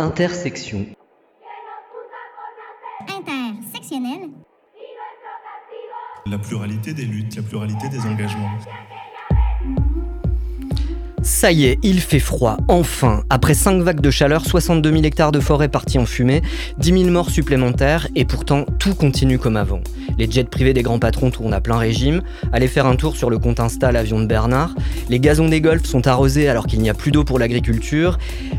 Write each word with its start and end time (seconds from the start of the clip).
Intersection. 0.00 0.86
Intersectionnel. 3.08 4.28
La 6.26 6.38
pluralité 6.38 6.92
des 6.92 7.02
luttes, 7.02 7.34
la 7.34 7.42
pluralité 7.42 7.88
des 7.88 8.00
engagements. 8.06 8.48
Ça 11.22 11.50
y 11.52 11.66
est, 11.66 11.78
il 11.82 12.00
fait 12.00 12.20
froid, 12.20 12.56
enfin. 12.68 13.22
Après 13.28 13.52
5 13.52 13.82
vagues 13.82 14.00
de 14.00 14.10
chaleur, 14.10 14.46
62 14.46 14.90
000 14.90 15.02
hectares 15.02 15.32
de 15.32 15.40
forêt 15.40 15.68
partis 15.68 15.98
en 15.98 16.06
fumée, 16.06 16.42
10 16.78 17.00
000 17.00 17.10
morts 17.10 17.30
supplémentaires, 17.30 18.08
et 18.14 18.24
pourtant 18.24 18.64
tout 18.78 18.94
continue 18.94 19.38
comme 19.38 19.56
avant. 19.56 19.80
Les 20.16 20.30
jets 20.30 20.44
privés 20.44 20.72
des 20.72 20.82
grands 20.82 20.98
patrons 20.98 21.30
tournent 21.30 21.54
à 21.54 21.60
plein 21.60 21.76
régime, 21.76 22.22
allez 22.52 22.66
faire 22.66 22.86
un 22.86 22.96
tour 22.96 23.16
sur 23.16 23.30
le 23.30 23.38
compte 23.38 23.60
Insta 23.60 23.92
l'avion 23.92 24.20
de 24.20 24.26
Bernard, 24.26 24.74
les 25.08 25.20
gazons 25.20 25.48
des 25.48 25.60
golfs 25.60 25.84
sont 25.84 26.06
arrosés 26.06 26.48
alors 26.48 26.66
qu'il 26.66 26.80
n'y 26.80 26.90
a 26.90 26.94
plus 26.94 27.10
d'eau 27.10 27.24
pour 27.24 27.38
l'agriculture, 27.38 28.18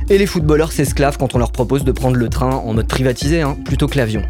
et 0.10 0.18
les 0.18 0.26
footballeurs 0.26 0.71
s'esclavent 0.71 1.18
quand 1.18 1.36
on 1.36 1.38
leur 1.38 1.52
propose 1.52 1.84
de 1.84 1.91
prendre 1.91 2.17
le 2.17 2.30
train 2.30 2.52
en 2.52 2.73
mode 2.73 2.88
privatisé, 2.88 3.41
hein, 3.41 3.58
plutôt 3.66 3.88
que 3.88 3.98
l'avion. 3.98 4.23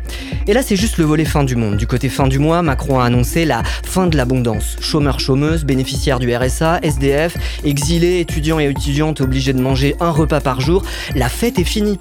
Et 0.48 0.54
là 0.54 0.62
c'est 0.62 0.76
juste 0.76 0.98
le 0.98 1.06
volet 1.06 1.26
fin 1.26 1.44
du 1.44 1.56
monde. 1.56 1.78
Du 1.78 1.88
côté 1.88 2.10
fin 2.10 2.28
du 2.28 2.40
mois, 2.40 2.62
Macron 2.62 3.00
a 3.00 3.06
annoncé 3.06 3.46
la 3.46 3.64
fin 3.64 4.08
de 4.08 4.18
l'abondance. 4.18 4.78
Chômeurs, 4.80 5.20
chômeuses, 5.20 5.64
bénéficiaires 5.64 6.20
du 6.20 6.34
RSA, 6.36 6.80
SDF, 6.84 7.38
exilés, 7.64 8.20
étudiants 8.20 8.60
et 8.60 8.66
étudiantes 8.66 9.22
obligés 9.22 9.54
de 9.54 9.62
manger 9.62 9.96
un 10.00 10.12
repas 10.12 10.42
par 10.42 10.62
jour, 10.62 10.84
la 11.16 11.30
fête 11.30 11.60
est 11.60 11.64
finie. 11.64 12.00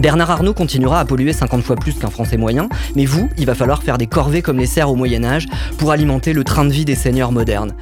Bernard 0.00 0.30
Arnault 0.30 0.54
continuera 0.54 1.00
à 1.00 1.04
polluer 1.04 1.32
50 1.32 1.62
fois 1.62 1.74
plus 1.74 1.94
qu'un 1.94 2.10
Français 2.10 2.36
moyen, 2.36 2.68
mais 2.94 3.04
vous, 3.04 3.28
il 3.36 3.46
va 3.46 3.56
falloir 3.56 3.82
faire 3.82 3.98
des 3.98 4.06
corvées 4.06 4.42
comme 4.42 4.58
les 4.58 4.66
serfs 4.66 4.90
au 4.90 4.94
Moyen 4.94 5.24
Âge 5.24 5.46
pour 5.76 5.90
alimenter 5.90 6.32
le 6.32 6.44
train 6.44 6.64
de 6.64 6.72
vie 6.72 6.84
des 6.84 6.94
seigneurs 6.94 7.32
modernes. 7.32 7.72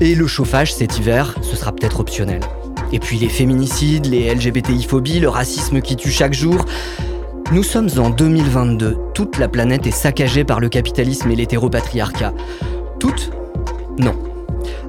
Et 0.00 0.14
le 0.14 0.26
chauffage 0.26 0.72
cet 0.72 0.98
hiver, 0.98 1.36
ce 1.42 1.56
sera 1.56 1.72
peut-être 1.72 2.00
optionnel. 2.00 2.40
Et 2.92 2.98
puis 2.98 3.18
les 3.18 3.28
féminicides, 3.28 4.06
les 4.06 4.34
LGBTI-phobies, 4.34 5.20
le 5.20 5.28
racisme 5.28 5.80
qui 5.80 5.96
tue 5.96 6.10
chaque 6.10 6.34
jour. 6.34 6.64
Nous 7.52 7.62
sommes 7.62 7.88
en 7.98 8.10
2022, 8.10 8.96
toute 9.14 9.38
la 9.38 9.48
planète 9.48 9.86
est 9.86 9.90
saccagée 9.90 10.44
par 10.44 10.60
le 10.60 10.68
capitalisme 10.68 11.30
et 11.30 11.36
l'hétéropatriarcat. 11.36 12.32
Toute 12.98 13.30
Non. 13.98 14.14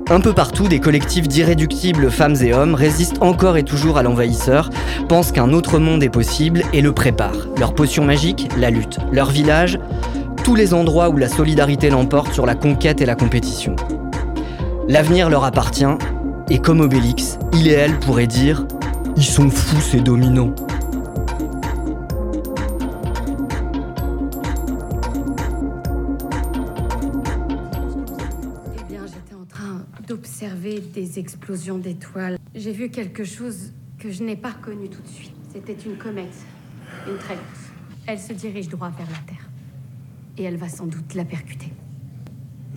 Un 0.09 0.19
peu 0.19 0.33
partout, 0.33 0.67
des 0.67 0.79
collectifs 0.79 1.27
d'irréductibles 1.27 2.11
femmes 2.11 2.35
et 2.41 2.53
hommes 2.53 2.75
résistent 2.75 3.21
encore 3.21 3.57
et 3.57 3.63
toujours 3.63 3.97
à 3.97 4.03
l'envahisseur, 4.03 4.69
pensent 5.07 5.31
qu'un 5.31 5.53
autre 5.53 5.79
monde 5.79 6.03
est 6.03 6.09
possible 6.09 6.63
et 6.73 6.81
le 6.81 6.91
préparent. 6.91 7.47
Leur 7.57 7.73
potion 7.73 8.03
magique, 8.03 8.49
la 8.57 8.69
lutte. 8.69 8.97
Leur 9.11 9.31
village, 9.31 9.79
tous 10.43 10.55
les 10.55 10.73
endroits 10.73 11.09
où 11.09 11.17
la 11.17 11.29
solidarité 11.29 11.89
l'emporte 11.89 12.33
sur 12.33 12.45
la 12.45 12.55
conquête 12.55 12.99
et 12.99 13.05
la 13.05 13.15
compétition. 13.15 13.75
L'avenir 14.87 15.29
leur 15.29 15.45
appartient, 15.45 15.85
et 16.51 16.59
comme 16.59 16.81
Obélix, 16.81 17.39
il 17.53 17.69
et 17.69 17.71
elle 17.71 17.97
pourraient 17.99 18.27
dire 18.27 18.67
Ils 19.15 19.23
sont 19.23 19.49
fous 19.49 19.79
ces 19.79 20.01
dominants. 20.01 20.53
Eh 28.77 28.83
bien, 28.89 29.05
j'étais 29.05 29.33
en 29.33 29.45
train 29.45 29.85
d'observer 30.05 30.81
des 30.93 31.19
explosions 31.19 31.77
d'étoiles. 31.77 32.37
J'ai 32.53 32.73
vu 32.73 32.89
quelque 32.89 33.23
chose 33.23 33.71
que 33.97 34.11
je 34.11 34.21
n'ai 34.21 34.35
pas 34.35 34.49
reconnu 34.49 34.89
tout 34.89 35.01
de 35.01 35.07
suite. 35.07 35.33
C'était 35.53 35.77
une 35.85 35.95
comète, 35.95 36.35
une 37.07 37.17
très 37.17 37.35
grosse. 37.35 37.71
Elle 38.07 38.19
se 38.19 38.33
dirige 38.33 38.67
droit 38.67 38.89
vers 38.89 39.07
la 39.09 39.25
Terre. 39.25 39.49
Et 40.37 40.43
elle 40.43 40.57
va 40.57 40.67
sans 40.67 40.85
doute 40.85 41.13
la 41.15 41.23
percuter. 41.23 41.71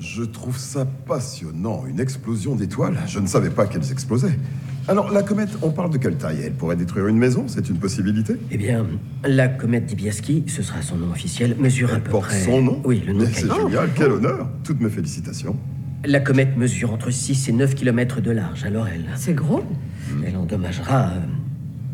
Je 0.01 0.23
trouve 0.23 0.59
ça 0.59 0.85
passionnant. 0.85 1.85
Une 1.87 2.01
explosion 2.01 2.57
d'étoiles. 2.57 2.99
Je 3.07 3.21
ne 3.21 3.27
savais 3.27 3.51
pas 3.51 3.67
qu'elles 3.67 3.91
explosaient. 3.93 4.39
Alors, 4.87 5.11
la 5.13 5.23
comète, 5.23 5.51
on 5.63 5.71
parle 5.71 5.91
de 5.91 5.99
quelle 5.99 6.17
taille? 6.17 6.43
Elle 6.45 6.53
pourrait 6.53 6.77
détruire 6.77 7.07
une 7.07 7.17
maison 7.17 7.45
C'est 7.47 7.69
une 7.71 7.77
possibilité? 7.79 8.35
Eh 8.51 8.59
bien, 8.59 8.87
la 9.25 9.49
comète 9.49 9.87
d'Ibiaski, 9.87 10.45
ce 10.47 10.63
sera 10.63 10.83
son 10.83 10.97
nom 10.97 11.11
officiel, 11.11 11.57
mesure 11.59 11.95
à 11.95 12.01
peu 12.01 12.11
porte 12.11 12.27
près... 12.27 12.41
son 12.41 12.61
nom? 12.61 12.83
Oui, 12.85 13.03
le 13.07 13.15
nom 13.15 13.25
C'est 13.33 13.51
génial, 13.51 13.89
quel 13.95 14.13
honneur 14.13 14.49
Toutes 14.63 14.81
mes 14.81 14.91
félicitations. 14.91 15.57
La 16.05 16.21
comète 16.21 16.57
mesure 16.59 16.93
entre 16.93 17.11
6 17.11 17.49
et 17.49 17.53
9 17.53 17.75
km 17.75 18.21
de 18.21 18.31
large, 18.31 18.65
alors 18.65 18.87
elle... 18.89 19.07
C'est 19.17 19.33
gros 19.33 19.63
Elle 20.27 20.37
endommagera 20.37 21.13
euh, 21.13 21.21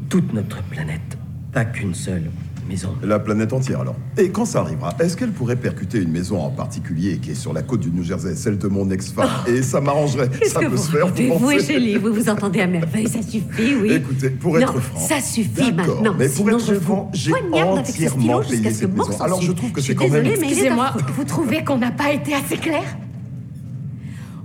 toute 0.09 0.33
notre 0.33 0.61
planète. 0.65 1.17
Pas 1.53 1.65
qu'une 1.65 1.95
seule 1.95 2.25
maison. 2.71 2.95
La 3.03 3.19
planète 3.19 3.53
entière, 3.53 3.81
alors. 3.81 3.97
Et 4.17 4.31
quand 4.31 4.45
ça 4.45 4.61
arrivera, 4.61 4.95
est-ce 5.01 5.17
qu'elle 5.17 5.33
pourrait 5.33 5.57
percuter 5.57 5.99
une 5.99 6.11
maison 6.11 6.41
en 6.41 6.51
particulier 6.51 7.19
qui 7.19 7.33
est 7.33 7.35
sur 7.35 7.53
la 7.53 7.63
côte 7.63 7.81
du 7.81 7.91
New 7.91 8.03
Jersey, 8.03 8.35
celle 8.37 8.59
de 8.59 8.69
mon 8.69 8.91
ex-femme 8.91 9.29
Et 9.47 9.63
ça 9.63 9.81
m'arrangerait. 9.81 10.31
Ça 10.47 10.61
peut 10.61 10.77
se 10.77 10.91
faire, 10.91 11.07
vous 11.07 11.39
Vous 11.39 11.39
pensez 11.39 11.65
Chélie, 11.65 11.97
vous 11.97 12.13
vous 12.13 12.29
entendez 12.29 12.61
à 12.61 12.67
merveille, 12.67 13.09
ça 13.09 13.23
suffit, 13.23 13.75
oui. 13.81 13.93
Écoutez, 13.93 14.31
pour 14.31 14.59
être 14.59 14.75
non, 14.75 14.81
franc. 14.81 14.99
ça 14.99 15.21
suffit 15.21 15.73
maintenant. 15.73 16.15
Mais 16.19 16.29
pour 16.29 16.47
sinon 16.47 16.59
être 16.59 16.67
je 16.67 16.75
franc, 16.75 17.11
j'ai 17.13 17.33
entièrement 17.33 18.41
payé 18.41 18.63
que 18.63 18.71
cette 18.73 18.97
maison. 18.97 19.21
Alors 19.21 19.41
je 19.43 19.53
trouve 19.53 19.73
que 19.73 19.81
c'est 19.81 19.95
quand 19.95 20.09
même. 20.09 20.27
Excusez-moi, 20.27 20.93
vous 21.17 21.25
trouvez 21.25 21.63
qu'on 21.65 21.79
n'a 21.79 21.91
pas 21.93 22.13
été 22.13 22.35
assez 22.35 22.57
clair? 22.57 22.83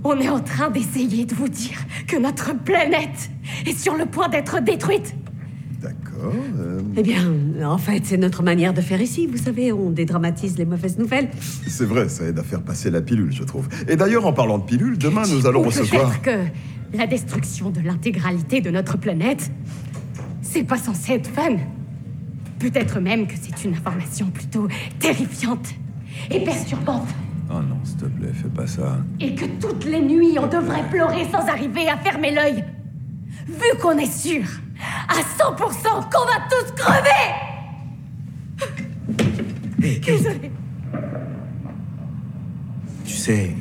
On 0.04 0.18
est 0.20 0.28
en 0.28 0.40
train 0.40 0.70
d'essayer 0.70 1.24
de 1.24 1.34
vous 1.34 1.48
dire 1.48 1.78
que 2.06 2.16
notre 2.16 2.54
planète 2.56 3.30
est 3.66 3.76
sur 3.76 3.96
le 3.96 4.06
point 4.06 4.28
d'être 4.28 4.60
détruite. 4.60 5.14
D'accord. 6.16 6.32
euh, 6.60 6.80
Eh 6.96 7.02
bien, 7.02 7.32
en 7.64 7.78
fait, 7.78 8.02
c'est 8.04 8.16
notre 8.16 8.42
manière 8.42 8.72
de 8.74 8.80
faire 8.80 9.00
ici. 9.00 9.26
Vous 9.26 9.36
savez, 9.38 9.72
on 9.72 9.90
dédramatise 9.90 10.56
les 10.58 10.64
mauvaises 10.64 10.98
nouvelles. 10.98 11.28
C'est 11.66 11.84
vrai, 11.84 12.08
ça 12.08 12.24
aide 12.24 12.38
à 12.38 12.42
faire 12.42 12.62
passer 12.62 12.90
la 12.90 13.00
pilule, 13.02 13.32
je 13.32 13.42
trouve. 13.44 13.68
Et 13.88 13.96
d'ailleurs, 13.96 14.26
en 14.26 14.32
parlant 14.32 14.58
de 14.58 14.64
pilule, 14.64 14.98
demain 14.98 15.22
nous 15.30 15.46
allons 15.46 15.62
recevoir. 15.62 16.22
que 16.22 16.44
la 16.94 17.06
destruction 17.06 17.70
de 17.70 17.80
l'intégralité 17.80 18.60
de 18.60 18.70
notre 18.70 18.96
planète, 18.96 19.50
c'est 20.42 20.64
pas 20.64 20.78
censé 20.78 21.14
être 21.14 21.28
fun. 21.28 21.56
Peut-être 22.58 23.00
même 23.00 23.26
que 23.26 23.34
c'est 23.40 23.64
une 23.64 23.74
information 23.74 24.26
plutôt 24.30 24.68
terrifiante 24.98 25.68
et 26.30 26.40
perturbante. 26.40 27.08
Oh 27.50 27.54
non, 27.60 27.76
s'il 27.84 27.98
te 27.98 28.04
plaît, 28.06 28.32
fais 28.32 28.48
pas 28.48 28.66
ça. 28.66 28.98
Et 29.20 29.34
que 29.34 29.44
toutes 29.60 29.84
les 29.84 30.00
nuits, 30.00 30.36
on 30.38 30.46
devrait 30.46 30.88
pleurer 30.90 31.26
sans 31.30 31.46
arriver 31.48 31.88
à 31.88 31.96
fermer 31.98 32.34
l'œil. 32.34 32.64
Vu 33.46 33.78
qu'on 33.80 33.98
est 33.98 34.10
sûr, 34.10 34.42
à 35.08 35.14
100% 35.20 36.10
qu'on 36.10 36.24
va 36.24 36.38
tous 36.50 36.72
crever 36.82 37.32
Désolée. 39.78 40.50
Tu 43.04 43.12
sais, 43.14 43.54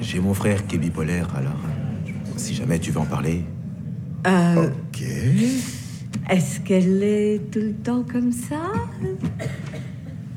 j'ai 0.00 0.20
mon 0.20 0.32
frère 0.34 0.66
qui 0.66 0.76
est 0.76 0.78
bipolaire, 0.78 1.28
alors 1.36 1.52
euh, 1.52 2.10
si 2.36 2.54
jamais 2.54 2.78
tu 2.78 2.90
veux 2.90 3.00
en 3.00 3.04
parler. 3.06 3.44
Euh, 4.26 4.68
Ok. 4.68 5.02
est-ce 6.30 6.60
qu'elle 6.60 7.02
est 7.02 7.40
tout 7.50 7.58
le 7.60 7.74
temps 7.74 8.04
comme 8.10 8.32
ça? 8.32 8.72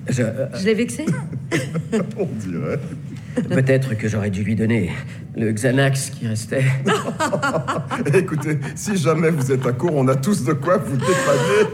Je- 0.10 0.24
euh, 0.24 0.48
Je 0.56 0.66
l'ai 0.66 0.74
vexée 0.74 1.06
On 2.18 2.26
dirait. 2.26 2.80
Peut-être 3.50 3.96
que 3.96 4.08
j'aurais 4.08 4.30
dû 4.30 4.44
lui 4.44 4.56
donner 4.56 4.92
le 5.36 5.52
Xanax 5.52 6.10
qui 6.10 6.28
restait. 6.28 6.66
Écoutez, 8.14 8.60
si 8.76 8.98
jamais 8.98 9.30
vous 9.30 9.52
êtes 9.52 9.66
à 9.66 9.72
court, 9.72 9.94
on 9.94 10.08
a 10.08 10.16
tous 10.16 10.44
de 10.44 10.54
quoi 10.54 10.78
vous 10.78 10.98
dépanner. 10.98 11.16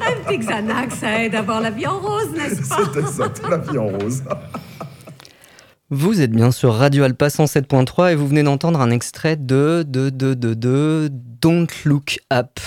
Un 0.08 0.28
petit 0.28 0.40
Xanax, 0.40 0.96
ça 0.96 1.24
aide 1.24 1.36
à 1.36 1.42
voir 1.42 1.62
la 1.62 1.72
vie 1.72 1.88
en 1.88 2.00
rose, 2.00 2.32
n'est-ce 2.36 2.68
pas? 2.68 2.78
C'était 2.94 3.08
ça, 3.08 3.50
la 3.50 3.58
vie 3.58 3.78
en 3.78 3.88
rose. 3.88 4.24
Vous 5.90 6.22
êtes 6.22 6.32
bien 6.32 6.50
sur 6.50 6.74
Radio 6.74 7.04
Alpa 7.04 7.28
107.3 7.28 8.14
et 8.14 8.16
vous 8.16 8.28
venez 8.28 8.42
d'entendre 8.42 8.82
un 8.82 8.90
extrait 8.90 9.36
de, 9.36 9.86
de, 9.88 10.10
de, 10.10 10.34
de, 10.34 10.56
de 10.56 11.08
Don't 11.12 11.68
Look 11.86 12.18
Up. 12.34 12.60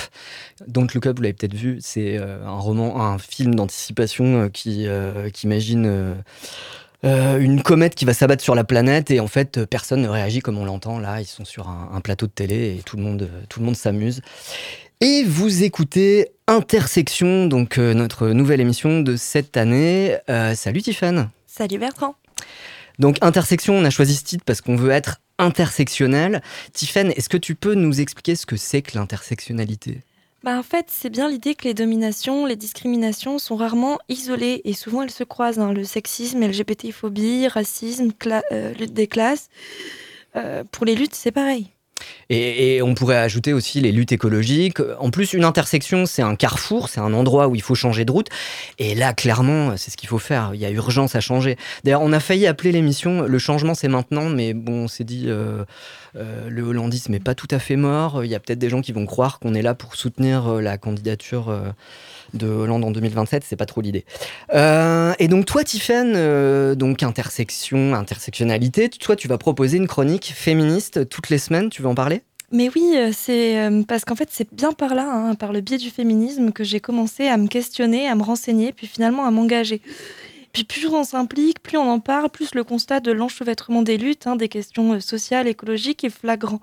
Don't 0.69 0.87
Look 0.95 1.07
Up, 1.07 1.17
vous 1.17 1.23
l'avez 1.23 1.33
peut-être 1.33 1.55
vu, 1.55 1.79
c'est 1.81 2.19
euh, 2.19 2.47
un 2.47 2.59
roman, 2.61 3.03
un 3.03 3.19
film 3.19 3.57
d'anticipation 3.57 4.43
euh, 4.43 4.49
qui, 4.49 4.87
euh, 4.87 5.29
qui 5.31 5.47
imagine 5.47 5.87
euh, 5.87 6.15
euh, 7.05 7.39
une 7.39 7.63
comète 7.63 7.95
qui 7.95 8.05
va 8.05 8.15
s'abattre 8.15 8.43
sur 8.43 8.55
la 8.55 8.65
planète 8.65 9.11
et 9.11 9.21
en 9.21 9.27
fait 9.27 9.59
euh, 9.59 9.67
personne 9.67 10.03
ne 10.03 10.09
réagit 10.09 10.41
comme 10.41 10.59
on 10.59 10.65
l'entend 10.65 10.99
là. 10.99 11.21
Ils 11.21 11.27
sont 11.27 11.45
sur 11.45 11.69
un, 11.69 11.91
un 11.93 12.01
plateau 12.01 12.27
de 12.27 12.33
télé 12.33 12.77
et 12.79 12.83
tout 12.83 12.97
le 12.97 13.03
monde, 13.03 13.23
euh, 13.23 13.43
tout 13.49 13.61
le 13.61 13.67
monde 13.67 13.77
s'amuse. 13.77 14.23
Et 15.01 15.25
vous 15.25 15.63
écoutez 15.63 16.31
Intersection, 16.49 17.47
donc 17.47 17.77
euh, 17.77 17.93
notre 17.93 18.29
nouvelle 18.29 18.61
émission 18.61 19.01
de 19.01 19.17
cette 19.17 19.57
année. 19.57 20.17
Euh, 20.31 20.55
salut 20.55 20.81
Tiffany. 20.81 21.25
Salut 21.47 21.79
Bertrand. 21.79 22.15
Donc 23.01 23.19
intersection, 23.21 23.75
on 23.75 23.85
a 23.85 23.91
choisi 23.91 24.15
ce 24.15 24.25
titre 24.25 24.45
parce 24.47 24.61
qu'on 24.61 24.77
veut 24.77 24.91
être 24.91 25.21
intersectionnel. 25.39 26.41
Tiffen, 26.73 27.11
est-ce 27.11 27.29
que 27.29 27.37
tu 27.37 27.57
peux 27.57 27.75
nous 27.75 28.01
expliquer 28.01 28.37
ce 28.37 28.47
que 28.47 28.57
c'est 28.57 28.81
que 28.81 28.97
l'intersectionnalité? 28.97 30.03
Bah 30.47 30.59
en 30.59 30.63
fait, 30.63 30.87
c'est 30.91 31.11
bien 31.11 31.29
l'idée 31.29 31.55
que 31.57 31.65
les 31.65 31.75
dominations, 31.75 32.47
les 32.47 32.57
discriminations 32.57 33.39
sont 33.39 33.57
rarement 33.57 33.99
isolées 34.09 34.63
et 34.65 34.73
souvent 34.75 35.03
elles 35.03 35.11
se 35.11 35.25
croisent. 35.25 35.59
hein. 35.59 35.73
Le 35.75 35.85
sexisme, 35.85 36.41
LGBTI-phobie, 36.43 37.49
racisme, 37.49 38.11
cla- 38.19 38.45
euh, 38.53 38.73
lutte 38.75 38.95
des 38.95 39.09
classes. 39.09 39.49
Euh, 40.37 40.65
pour 40.73 40.87
les 40.87 40.95
luttes, 40.95 41.15
c'est 41.17 41.33
pareil. 41.33 41.69
Et, 42.29 42.83
on 42.83 42.95
pourrait 42.95 43.17
ajouter 43.17 43.53
aussi 43.53 43.81
les 43.81 43.93
luttes 43.93 44.13
écologiques. 44.13 44.79
En 44.99 45.11
plus, 45.11 45.33
une 45.33 45.45
intersection, 45.45 46.07
c'est 46.07 46.23
un 46.23 46.35
carrefour, 46.35 46.89
c'est 46.89 47.01
un 47.01 47.13
endroit 47.13 47.49
où 47.49 47.55
il 47.55 47.63
faut 47.63 47.75
changer 47.75 48.05
de 48.05 48.13
route. 48.13 48.29
Et 48.79 48.95
là, 48.95 49.15
clairement, 49.15 49.77
c'est 49.77 49.91
ce 49.91 49.97
qu'il 49.97 50.09
faut 50.09 50.19
faire. 50.19 50.51
Il 50.55 50.61
y 50.61 50.65
a 50.65 50.71
urgence 50.71 51.15
à 51.15 51.21
changer. 51.21 51.57
D'ailleurs, 51.85 52.03
on 52.03 52.13
a 52.13 52.21
failli 52.21 52.47
appeler 52.47 52.73
l'émission 52.73 53.23
Le 53.23 53.39
changement, 53.39 53.75
c'est 53.75 53.89
maintenant, 53.89 54.29
mais 54.29 54.55
bon, 54.55 54.85
on 54.85 54.89
s'est 54.89 55.05
dit, 55.05 55.25
euh, 55.27 55.65
euh, 56.17 56.49
le 56.49 56.63
hollandisme 56.63 57.13
n'est 57.13 57.21
pas 57.21 57.35
tout 57.35 57.49
à 57.51 57.59
fait 57.59 57.77
mort. 57.77 58.25
Il 58.25 58.31
y 58.31 58.35
a 58.35 58.41
peut-être 58.41 58.59
des 58.59 58.69
gens 58.69 58.81
qui 58.81 58.93
vont 58.93 59.07
croire 59.07 59.39
qu'on 59.39 59.55
est 59.55 59.63
là 59.63 59.75
pour 59.75 59.97
soutenir 59.97 60.47
euh, 60.47 60.61
la 60.61 60.79
candidature 60.79 61.57
de 62.35 62.47
Hollande 62.47 62.85
en 62.85 62.91
2027, 62.91 63.45
c'est 63.45 63.57
pas 63.57 63.67
trop 63.67 63.81
l'idée. 63.81 64.05
Euh, 64.55 65.13
et 65.19 65.29
donc 65.29 65.47
toi, 65.47 65.65
Tiffen, 65.65 66.15
euh, 66.17 66.75
donc 66.75 67.03
intersection, 67.03 67.95
intersectionnalité, 67.95 68.89
toi 68.89 69.17
tu 69.17 69.29
vas 69.29 69.39
proposer 69.39 69.77
une 69.77 69.87
chronique 69.87 70.33
féministe 70.35 71.09
toutes 71.09 71.31
les 71.31 71.39
semaines, 71.39 71.71
tu 71.71 71.83
veux 71.83 71.89
en 71.89 71.95
parler? 71.95 72.23
Mais 72.53 72.71
oui, 72.75 72.93
euh, 72.95 73.11
c'est 73.13 73.59
parce 73.89 74.05
qu'en 74.05 74.15
fait, 74.15 74.29
c'est 74.31 74.53
bien 74.55 74.73
par 74.73 74.95
là, 74.95 75.11
hein, 75.11 75.35
par 75.35 75.53
le 75.53 75.61
biais 75.61 75.79
du 75.79 75.91
féminisme, 75.91 76.53
que 76.53 76.63
j'ai 76.63 76.79
commencé 76.79 77.27
à 77.27 77.37
me 77.37 77.49
questionner, 77.49 78.09
à 78.09 78.15
me 78.15 78.23
renseigner, 78.23 78.73
puis 78.73 78.87
finalement 78.87 79.27
à 79.27 79.31
m'engager. 79.31 79.81
Puis 80.53 80.65
plus 80.65 80.87
on 80.87 81.05
s'implique, 81.05 81.61
plus 81.61 81.77
on 81.77 81.91
en 81.91 82.01
parle, 82.01 82.31
plus 82.31 82.55
le 82.55 82.65
constat 82.65 83.01
de 83.01 83.13
l'enchevêtrement 83.13 83.83
des 83.83 83.99
luttes, 83.99 84.27
hein, 84.27 84.37
des 84.37 84.49
questions 84.49 85.01
sociales, 85.01 85.49
écologiques 85.49 86.05
est 86.05 86.11
flagrant. 86.11 86.61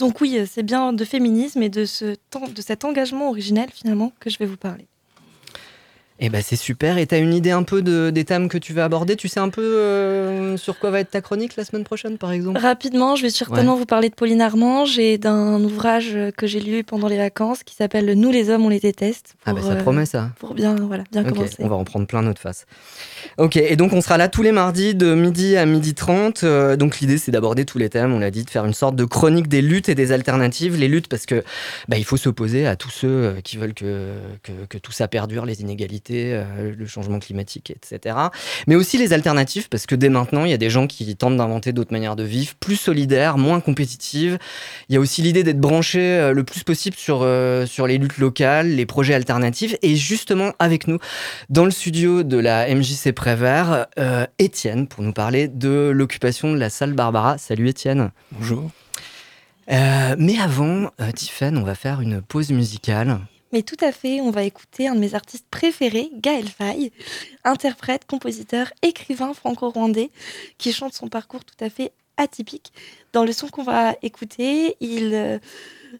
Donc 0.00 0.22
oui, 0.22 0.40
c'est 0.50 0.62
bien 0.62 0.94
de 0.94 1.04
féminisme 1.04 1.62
et 1.62 1.68
de, 1.68 1.84
ce, 1.84 2.06
de 2.06 2.62
cet 2.62 2.86
engagement 2.86 3.28
originel 3.28 3.68
finalement 3.70 4.12
que 4.18 4.30
je 4.30 4.38
vais 4.38 4.46
vous 4.46 4.56
parler. 4.56 4.86
Eh 6.22 6.28
ben 6.28 6.42
c'est 6.44 6.56
super. 6.56 6.98
Et 6.98 7.06
tu 7.06 7.14
as 7.14 7.18
une 7.18 7.32
idée 7.32 7.50
un 7.50 7.62
peu 7.62 7.80
de, 7.80 8.10
des 8.10 8.24
thèmes 8.26 8.50
que 8.50 8.58
tu 8.58 8.74
vas 8.74 8.84
aborder? 8.84 9.16
Tu 9.16 9.26
sais 9.26 9.40
un 9.40 9.48
peu 9.48 9.62
euh, 9.62 10.58
sur 10.58 10.78
quoi 10.78 10.90
va 10.90 11.00
être 11.00 11.10
ta 11.10 11.22
chronique 11.22 11.56
la 11.56 11.64
semaine 11.64 11.82
prochaine, 11.84 12.18
par 12.18 12.30
exemple? 12.30 12.60
Rapidement, 12.60 13.16
je 13.16 13.22
vais 13.22 13.30
certainement 13.30 13.74
vous 13.74 13.86
parler 13.86 14.10
de 14.10 14.14
Pauline 14.14 14.42
Armange 14.42 14.98
et 14.98 15.16
d'un 15.16 15.62
ouvrage 15.64 16.16
que 16.36 16.46
j'ai 16.46 16.60
lu 16.60 16.84
pendant 16.84 17.08
les 17.08 17.16
vacances 17.16 17.62
qui 17.62 17.74
s'appelle 17.74 18.12
Nous 18.12 18.30
les 18.30 18.50
hommes, 18.50 18.66
on 18.66 18.68
les 18.68 18.80
déteste. 18.80 19.34
ah 19.46 19.54
ben 19.54 19.62
ça 19.62 19.76
promet 19.76 20.04
ça. 20.04 20.30
Pour 20.38 20.52
bien, 20.52 20.76
voilà, 20.76 21.04
bien 21.10 21.24
commencer. 21.24 21.56
On 21.60 21.68
va 21.68 21.76
en 21.76 21.84
prendre 21.84 22.06
plein 22.06 22.20
notre 22.20 22.40
face. 22.40 22.66
Ok, 23.38 23.56
et 23.56 23.76
donc 23.76 23.94
on 23.94 24.02
sera 24.02 24.18
là 24.18 24.28
tous 24.28 24.42
les 24.42 24.52
mardis 24.52 24.94
de 24.94 25.14
midi 25.14 25.56
à 25.56 25.64
midi 25.64 25.94
30. 25.94 26.44
Euh, 26.44 26.76
donc 26.76 27.00
l'idée 27.00 27.16
c'est 27.16 27.32
d'aborder 27.32 27.64
tous 27.64 27.78
les 27.78 27.88
thèmes, 27.88 28.12
on 28.12 28.18
l'a 28.18 28.30
dit, 28.30 28.44
de 28.44 28.50
faire 28.50 28.66
une 28.66 28.74
sorte 28.74 28.94
de 28.94 29.04
chronique 29.06 29.48
des 29.48 29.62
luttes 29.62 29.88
et 29.88 29.94
des 29.94 30.12
alternatives. 30.12 30.76
Les 30.76 30.88
luttes 30.88 31.08
parce 31.08 31.24
que 31.24 31.42
bah, 31.88 31.96
il 31.96 32.04
faut 32.04 32.18
s'opposer 32.18 32.66
à 32.66 32.76
tous 32.76 32.90
ceux 32.90 33.08
euh, 33.08 33.40
qui 33.42 33.56
veulent 33.56 33.74
que, 33.74 34.10
que, 34.42 34.52
que 34.68 34.76
tout 34.76 34.92
ça 34.92 35.08
perdure, 35.08 35.46
les 35.46 35.62
inégalités 35.62 36.09
euh, 36.12 36.74
le 36.76 36.86
changement 36.86 37.18
climatique, 37.18 37.70
etc. 37.70 38.16
Mais 38.66 38.74
aussi 38.74 38.98
les 38.98 39.12
alternatives, 39.12 39.68
parce 39.68 39.86
que 39.86 39.94
dès 39.94 40.08
maintenant, 40.08 40.44
il 40.44 40.50
y 40.50 40.54
a 40.54 40.58
des 40.58 40.70
gens 40.70 40.86
qui 40.86 41.16
tentent 41.16 41.36
d'inventer 41.36 41.72
d'autres 41.72 41.92
manières 41.92 42.16
de 42.16 42.24
vivre, 42.24 42.54
plus 42.58 42.76
solidaires, 42.76 43.38
moins 43.38 43.60
compétitives. 43.60 44.38
Il 44.88 44.94
y 44.94 44.96
a 44.98 45.00
aussi 45.00 45.22
l'idée 45.22 45.42
d'être 45.42 45.60
branché 45.60 46.00
euh, 46.00 46.32
le 46.32 46.44
plus 46.44 46.64
possible 46.64 46.96
sur, 46.96 47.20
euh, 47.22 47.66
sur 47.66 47.86
les 47.86 47.98
luttes 47.98 48.18
locales, 48.18 48.68
les 48.68 48.86
projets 48.86 49.14
alternatifs. 49.14 49.76
Et 49.82 49.96
justement, 49.96 50.52
avec 50.58 50.86
nous, 50.86 50.98
dans 51.48 51.64
le 51.64 51.70
studio 51.70 52.22
de 52.22 52.36
la 52.36 52.72
MJC 52.74 53.12
Prévert, 53.12 53.86
Étienne, 54.38 54.86
pour 54.86 55.02
nous 55.02 55.12
parler 55.12 55.48
de 55.48 55.90
l'occupation 55.94 56.52
de 56.52 56.58
la 56.58 56.70
salle 56.70 56.92
Barbara. 56.92 57.38
Salut 57.38 57.68
Étienne. 57.68 58.10
Bonjour. 58.32 58.70
mais 59.68 60.38
avant, 60.38 60.90
Tiffen, 61.14 61.56
on 61.56 61.62
va 61.62 61.74
faire 61.74 62.00
une 62.00 62.22
pause 62.22 62.50
musicale. 62.50 63.18
Mais 63.52 63.62
tout 63.62 63.76
à 63.80 63.92
fait, 63.92 64.20
on 64.20 64.30
va 64.30 64.44
écouter 64.44 64.88
un 64.88 64.94
de 64.94 65.00
mes 65.00 65.14
artistes 65.14 65.46
préférés, 65.50 66.10
Gaël 66.14 66.48
Faye, 66.48 66.92
interprète, 67.44 68.06
compositeur, 68.06 68.72
écrivain 68.82 69.34
franco-rwandais, 69.34 70.10
qui 70.58 70.72
chante 70.72 70.94
son 70.94 71.08
parcours 71.08 71.44
tout 71.44 71.64
à 71.64 71.70
fait 71.70 71.92
atypique. 72.16 72.72
Dans 73.12 73.24
le 73.24 73.32
son 73.32 73.48
qu'on 73.48 73.62
va 73.62 73.96
écouter, 74.02 74.76
il 74.80 75.14
euh, 75.14 75.38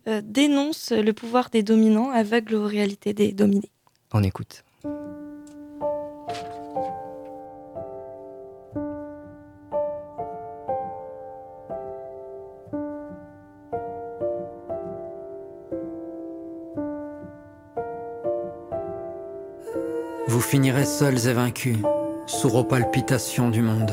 euh, 0.06 0.20
dénonce 0.25 0.93
le 0.93 1.12
pouvoir 1.12 1.50
des 1.50 1.62
dominants, 1.62 2.11
aveugle 2.11 2.55
aux 2.55 2.67
réalités 2.67 3.12
des 3.12 3.32
dominés. 3.32 3.70
On 4.12 4.23
écoute. 4.23 4.64
Vous 20.31 20.41
finirez 20.41 20.85
seuls 20.85 21.27
et 21.27 21.32
vaincus, 21.32 21.79
sourds 22.29 22.55
aux 22.55 22.65
palpitations 22.65 23.50
du 23.50 23.62
monde, 23.62 23.91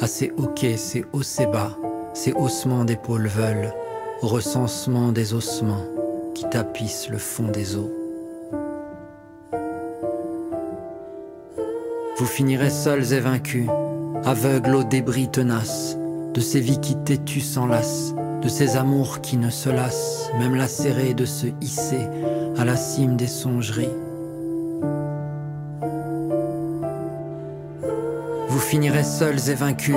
à 0.00 0.06
ces 0.06 0.30
hoquets, 0.36 0.76
ces 0.76 1.04
hauts, 1.12 1.24
ces 1.24 1.46
bas, 1.46 1.76
ces 2.14 2.32
haussements 2.34 2.84
d'épaules 2.84 3.26
veulent, 3.26 3.74
au 4.22 4.28
recensement 4.28 5.10
des 5.10 5.34
ossements 5.34 5.84
qui 6.36 6.48
tapissent 6.48 7.08
le 7.10 7.18
fond 7.18 7.48
des 7.48 7.74
eaux. 7.74 7.90
Vous 12.16 12.26
finirez 12.26 12.70
seuls 12.70 13.12
et 13.12 13.18
vaincus, 13.18 13.68
aveugles 14.24 14.76
aux 14.76 14.84
débris 14.84 15.32
tenaces, 15.32 15.96
de 16.32 16.40
ces 16.40 16.60
vies 16.60 16.80
qui 16.80 16.94
têtues 16.94 17.40
s'enlacent, 17.40 18.14
de 18.40 18.48
ces 18.48 18.76
amours 18.76 19.20
qui 19.20 19.36
ne 19.36 19.50
se 19.50 19.68
lassent, 19.68 20.30
même 20.38 20.54
lacérés 20.54 21.14
de 21.14 21.24
se 21.24 21.48
hisser 21.60 22.06
à 22.56 22.64
la 22.64 22.76
cime 22.76 23.16
des 23.16 23.26
songeries. 23.26 23.88
Vous 28.72 28.78
finirez 28.78 29.04
seuls 29.04 29.50
et 29.50 29.54
vaincus, 29.54 29.96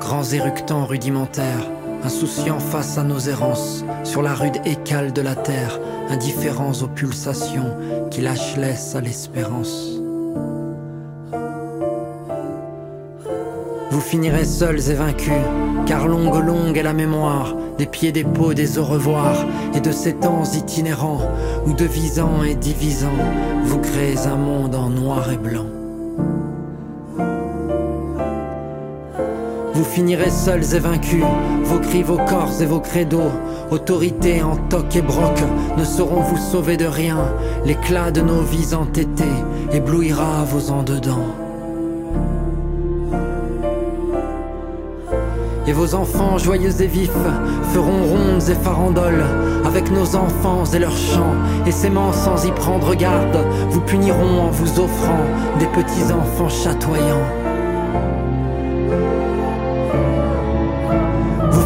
grands 0.00 0.24
éructants 0.24 0.86
rudimentaires, 0.86 1.70
insouciants 2.02 2.58
face 2.58 2.96
à 2.96 3.02
nos 3.02 3.18
errances, 3.18 3.84
sur 4.02 4.22
la 4.22 4.32
rude 4.32 4.56
écale 4.64 5.12
de 5.12 5.20
la 5.20 5.34
terre, 5.34 5.78
indifférents 6.08 6.72
aux 6.82 6.86
pulsations 6.86 7.76
qui 8.10 8.22
lâchent 8.22 8.56
laisse 8.56 8.94
à 8.94 9.02
l'espérance. 9.02 10.00
Vous 13.90 14.00
finirez 14.00 14.46
seuls 14.46 14.88
et 14.88 14.94
vaincus, 14.94 15.44
car 15.84 16.08
longue 16.08 16.42
longue 16.46 16.78
est 16.78 16.82
la 16.82 16.94
mémoire 16.94 17.54
des 17.76 17.84
pieds 17.84 18.10
des 18.10 18.24
peaux 18.24 18.54
des 18.54 18.78
au 18.78 18.84
revoir 18.84 19.36
et 19.74 19.80
de 19.80 19.92
ces 19.92 20.14
temps 20.14 20.44
itinérants 20.44 21.30
où 21.66 21.74
devisant 21.74 22.42
et 22.42 22.54
divisant, 22.54 23.18
vous 23.64 23.80
créez 23.80 24.16
un 24.26 24.36
monde 24.36 24.74
en 24.74 24.88
noir 24.88 25.30
et 25.30 25.36
blanc. 25.36 25.83
Vous 29.74 29.84
finirez 29.84 30.30
seuls 30.30 30.74
et 30.74 30.78
vaincus, 30.78 31.24
vos 31.64 31.80
cris, 31.80 32.04
vos 32.04 32.16
corps 32.16 32.52
et 32.60 32.66
vos 32.66 32.78
credos, 32.78 33.32
autorité 33.72 34.40
en 34.40 34.54
toc 34.54 34.94
et 34.94 35.02
broc, 35.02 35.36
ne 35.76 35.84
sauront 35.84 36.20
vous 36.20 36.36
sauver 36.36 36.76
de 36.76 36.86
rien. 36.86 37.18
L'éclat 37.64 38.12
de 38.12 38.20
nos 38.20 38.42
vies 38.42 38.72
entêtées 38.72 39.24
éblouira 39.72 40.44
vos 40.44 40.70
en 40.70 40.84
dedans. 40.84 41.26
Et 45.66 45.72
vos 45.72 45.96
enfants 45.96 46.38
joyeux 46.38 46.80
et 46.80 46.86
vifs 46.86 47.10
feront 47.72 48.04
rondes 48.04 48.48
et 48.48 48.54
farandoles 48.54 49.24
avec 49.64 49.90
nos 49.90 50.14
enfants 50.14 50.64
et 50.72 50.78
leurs 50.78 50.96
chants. 50.96 51.34
Et 51.66 51.72
s'aimant 51.72 52.12
sans 52.12 52.46
y 52.46 52.52
prendre 52.52 52.94
garde, 52.94 53.44
vous 53.70 53.80
puniront 53.80 54.42
en 54.42 54.50
vous 54.50 54.78
offrant 54.78 55.24
des 55.58 55.66
petits 55.66 56.12
enfants 56.12 56.48
chatoyants. 56.48 57.26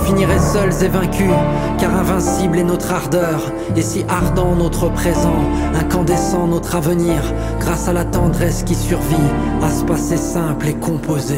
Finirez 0.09 0.39
seuls 0.39 0.85
et 0.85 0.89
vaincus, 0.89 1.31
car 1.79 1.95
invincible 1.95 2.59
est 2.59 2.65
notre 2.65 2.91
ardeur, 2.93 3.53
et 3.77 3.83
si 3.83 4.05
ardent 4.09 4.57
notre 4.57 4.89
présent, 4.89 5.45
incandescent 5.79 6.47
notre 6.47 6.77
avenir, 6.77 7.21
grâce 7.61 7.89
à 7.89 7.93
la 7.93 8.07
tendresse 8.07 8.63
qui 8.63 8.75
survit 8.75 9.17
à 9.63 9.69
ce 9.69 9.85
passé 9.85 10.17
simple 10.17 10.69
et 10.69 10.75
composé. 10.75 11.37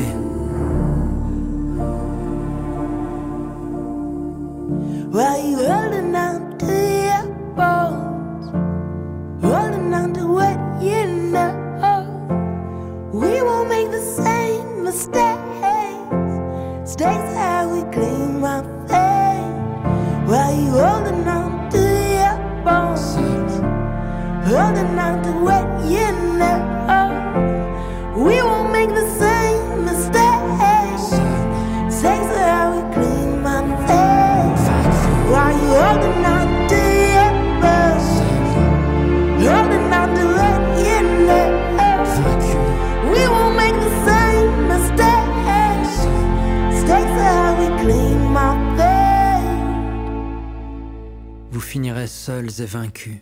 Et 51.84 52.66
vaincus. 52.66 53.18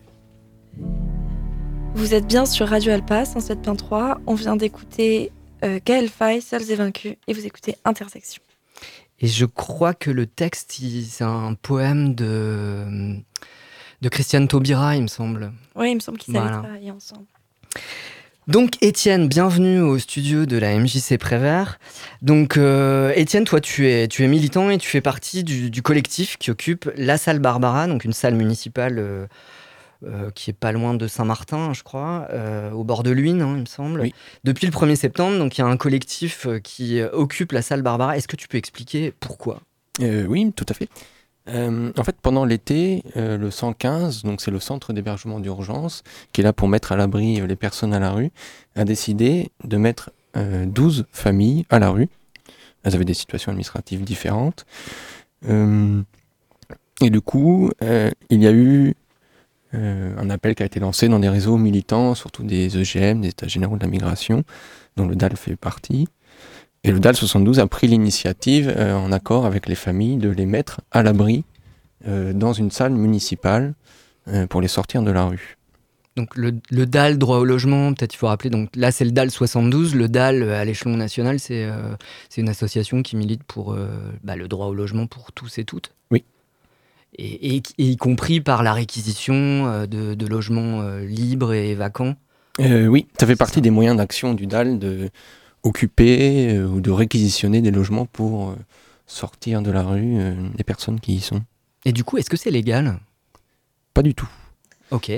Vous 1.95 2.15
êtes 2.15 2.27
bien 2.27 2.45
sur 2.45 2.69
Radio 2.69 2.93
Alpa 2.93 3.23
107.3. 3.23 4.19
On 4.27 4.35
vient 4.35 4.57
d'écouter 4.57 5.31
euh, 5.65 5.79
Gaël 5.85 6.09
Faye, 6.09 6.43
Seuls 6.43 6.71
et 6.71 6.75
Vaincus, 6.75 7.17
et 7.27 7.33
vous 7.33 7.47
écoutez 7.47 7.77
Intersection. 7.85 8.43
Et 9.21 9.27
je 9.27 9.45
crois 9.45 9.95
que 9.95 10.11
le 10.11 10.27
texte, 10.27 10.81
c'est 11.09 11.25
un 11.25 11.55
poème 11.55 12.15
de, 12.15 13.17
De 14.03 14.09
Christiane 14.09 14.49
Taubira, 14.49 14.97
il 14.97 15.03
me 15.03 15.09
semble. 15.09 15.53
Oui, 15.75 15.91
il 15.91 15.95
me 15.97 16.01
semble 16.01 16.19
qu'ils 16.19 16.37
avaient 16.37 16.49
travaillé 16.49 16.91
ensemble. 16.91 17.27
Donc 18.49 18.83
Étienne, 18.83 19.29
bienvenue 19.29 19.83
au 19.83 19.99
studio 19.99 20.47
de 20.47 20.57
la 20.57 20.75
MJC 20.79 21.19
Prévert. 21.19 21.79
Donc 22.23 22.57
euh, 22.57 23.13
Étienne, 23.15 23.45
toi 23.45 23.61
tu 23.61 23.91
es, 23.91 24.09
tu 24.09 24.25
es 24.25 24.27
militant 24.27 24.71
et 24.71 24.79
tu 24.79 24.89
fais 24.89 25.03
partie 25.03 25.45
du, 25.45 25.71
du 25.71 25.83
collectif 25.83 26.39
qui 26.39 26.51
occupe 26.51 26.91
la 26.97 27.19
salle 27.19 27.41
Barbara, 27.41 27.87
donc 27.87 28.07
une 28.07 28.15
salle 28.15 28.35
municipale 28.35 28.99
euh, 28.99 29.27
euh, 30.07 30.31
qui 30.31 30.49
est 30.49 30.55
pas 30.55 30.73
loin 30.73 30.95
de 30.95 31.07
Saint-Martin, 31.07 31.75
je 31.75 31.83
crois, 31.83 32.27
au 32.73 32.85
bord 32.85 33.03
de 33.03 33.11
l'Huine, 33.11 33.43
hein, 33.43 33.53
il 33.55 33.61
me 33.61 33.67
semble. 33.67 34.01
Oui. 34.01 34.15
Depuis 34.45 34.65
le 34.65 34.73
1er 34.73 34.97
septembre, 34.97 35.37
donc 35.37 35.59
il 35.59 35.61
y 35.61 35.65
a 35.65 35.67
un 35.67 35.77
collectif 35.77 36.47
qui 36.65 37.03
occupe 37.03 37.53
la 37.53 37.61
salle 37.61 37.83
Barbara. 37.83 38.17
Est-ce 38.17 38.29
que 38.29 38.37
tu 38.37 38.49
peux 38.49 38.57
expliquer 38.57 39.13
pourquoi? 39.21 39.61
Oui, 40.01 40.55
tout 40.57 40.67
à 40.71 40.73
fait. 40.73 40.89
Euh, 41.49 41.93
en 41.97 42.05
fait, 42.05 42.17
pendant 42.21 42.45
l'été, 42.45 43.03
euh, 43.17 43.39
le 43.39 43.51
115, 43.51 44.23
donc 44.23 44.41
c'est 44.41 44.51
le 44.51 44.61
centre 44.61 44.93
d'hébergement 44.93 45.41
d'urgence, 45.41 46.03
qui 46.33 46.41
est 46.41 46.45
là 46.45 46.53
pour 46.53 46.69
mettre 46.69 46.93
à 46.93 46.97
l'abri 46.97 47.41
euh, 47.41 47.47
les 47.47 47.57
personnes 47.57 47.95
à 47.95 47.99
la 47.99 48.11
rue, 48.11 48.31
a 48.77 48.85
décidé 48.85 49.51
de 49.65 49.77
mettre 49.77 50.11
euh, 50.37 50.67
12 50.67 51.07
familles 51.11 51.65
à 51.71 51.79
la 51.79 51.91
rue. 51.91 52.09
Elles 52.83 52.95
avaient 52.95 53.05
des 53.05 53.15
situations 53.15 53.51
administratives 53.51 54.03
différentes. 54.03 54.67
Et 57.01 57.11
du 57.11 57.21
coup, 57.21 57.71
il 57.81 58.43
y 58.43 58.47
a 58.47 58.53
eu 58.53 58.95
un 59.73 60.31
appel 60.31 60.55
qui 60.55 60.63
a 60.63 60.67
été 60.67 60.81
lancé 60.81 61.09
dans 61.09 61.19
des 61.19 61.29
réseaux 61.29 61.57
militants, 61.59 62.15
surtout 62.15 62.43
des 62.43 62.77
EGM, 62.77 63.21
des 63.21 63.29
États 63.29 63.49
généraux 63.49 63.77
de 63.77 63.83
la 63.83 63.89
migration, 63.89 64.43
dont 64.97 65.07
le 65.07 65.17
DAL 65.17 65.37
fait 65.37 65.57
partie. 65.57 66.09
Et 66.85 66.93
le 66.93 67.01
DAL 67.01 67.17
72 67.17 67.59
a 67.59 67.67
pris 67.67 67.89
l'initiative, 67.89 68.73
euh, 68.77 68.95
en 68.95 69.11
accord 69.13 69.47
avec 69.47 69.69
les 69.69 69.75
familles, 69.75 70.17
de 70.17 70.29
les 70.31 70.47
mettre 70.47 70.81
à 70.93 71.03
l'abri 71.03 71.45
euh, 72.07 72.33
dans 72.33 72.53
une 72.53 72.71
salle 72.71 72.93
municipale 72.93 73.75
euh, 74.29 74.47
pour 74.47 74.61
les 74.61 74.69
sortir 74.69 75.03
de 75.03 75.11
la 75.11 75.25
rue. 75.25 75.57
Donc 76.17 76.37
le, 76.37 76.53
le 76.71 76.87
DAL 76.87 77.17
droit 77.19 77.39
au 77.39 77.45
logement, 77.45 77.93
peut-être 77.95 78.15
il 78.15 78.17
faut 78.17 78.27
rappeler, 78.27 78.51
donc 78.51 78.71
là 78.75 78.91
c'est 78.91 79.05
le 79.05 79.13
DAL 79.13 79.31
72, 79.31 79.95
le 79.95 80.09
DAL 80.09 80.51
à 80.51 80.65
l'échelon 80.65 80.97
national 80.97 81.39
c'est 81.39 81.69
une 82.37 82.49
association 82.49 83.03
qui 83.03 83.15
milite 83.15 83.45
pour 83.45 83.77
bah, 84.25 84.35
le 84.35 84.49
droit 84.49 84.67
au 84.67 84.75
logement 84.75 85.07
pour 85.07 85.31
tous 85.31 85.59
et 85.59 85.65
toutes. 85.65 85.93
Oui. 86.11 86.25
Et, 87.17 87.57
et- 87.57 87.63
et 87.79 87.85
y 87.85 87.97
compris 87.97 88.41
par 88.41 88.65
la 88.65 88.73
réquisition 88.73 89.87
de, 89.87 90.15
de 90.15 90.27
logements 90.27 90.83
libres 91.07 91.53
et 91.53 91.77
vacants. 91.77 92.17
Oui, 92.59 93.07
ça 93.21 93.25
fait 93.25 93.37
partie 93.37 93.61
des 93.61 93.71
moyens 93.71 93.97
d'action 93.97 94.35
du 94.35 94.49
DAL 94.49 94.81
de 94.81 95.11
occuper 95.63 96.57
euh, 96.57 96.67
ou 96.67 96.81
de 96.81 96.91
réquisitionner 96.91 97.61
des 97.61 97.71
logements 97.71 98.07
pour 98.07 98.51
euh, 98.51 98.57
sortir 99.07 99.63
de 99.63 99.71
la 99.71 99.83
rue 99.83 100.19
euh, 100.19 100.35
les 100.57 100.65
personnes 100.65 101.01
qui 101.01 101.15
y 101.15 101.21
sont. 101.21 101.43
Et 101.85 101.93
du 101.93 102.05
coup, 102.05 102.19
est-ce 102.19 102.31
que 102.31 102.37
c'est 102.37 102.51
légal? 102.51 102.99
Pas 103.95 104.03
du 104.03 104.15
tout. 104.15 104.29
Ok. 104.91 105.11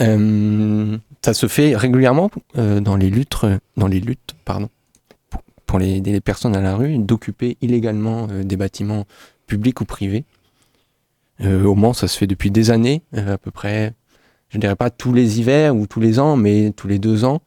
Euh, 0.00 0.98
ça 1.22 1.34
se 1.34 1.46
fait 1.46 1.76
régulièrement 1.76 2.30
euh, 2.56 2.80
dans 2.80 2.96
les 2.96 3.10
luttes, 3.10 3.36
dans 3.76 3.86
les 3.86 4.00
luttes 4.00 4.34
pardon, 4.44 4.70
pour, 5.66 5.78
les, 5.78 6.00
les 6.00 6.20
personnes 6.20 6.56
à 6.56 6.60
la 6.60 6.74
rue 6.74 6.98
d'occuper 6.98 7.56
illégalement 7.60 8.26
euh, 8.30 8.42
des 8.42 8.56
bâtiments 8.56 9.04
publics 9.46 9.80
ou 9.80 9.84
privés. 9.84 10.24
Au 11.40 11.74
Mans, 11.74 11.92
ça 11.92 12.06
se 12.06 12.16
fait 12.16 12.28
depuis 12.28 12.52
des 12.52 12.70
années, 12.70 13.02
à 13.16 13.36
peu 13.36 13.50
près, 13.50 13.94
je 14.48 14.58
ne 14.58 14.60
dirais 14.60 14.76
pas 14.76 14.90
tous 14.90 15.12
les 15.12 15.40
hivers 15.40 15.74
ou 15.74 15.88
tous 15.88 15.98
les 15.98 16.20
ans, 16.20 16.36
mais 16.36 16.70
tous 16.70 16.86
les 16.86 17.00
deux 17.00 17.24
ans, 17.24 17.42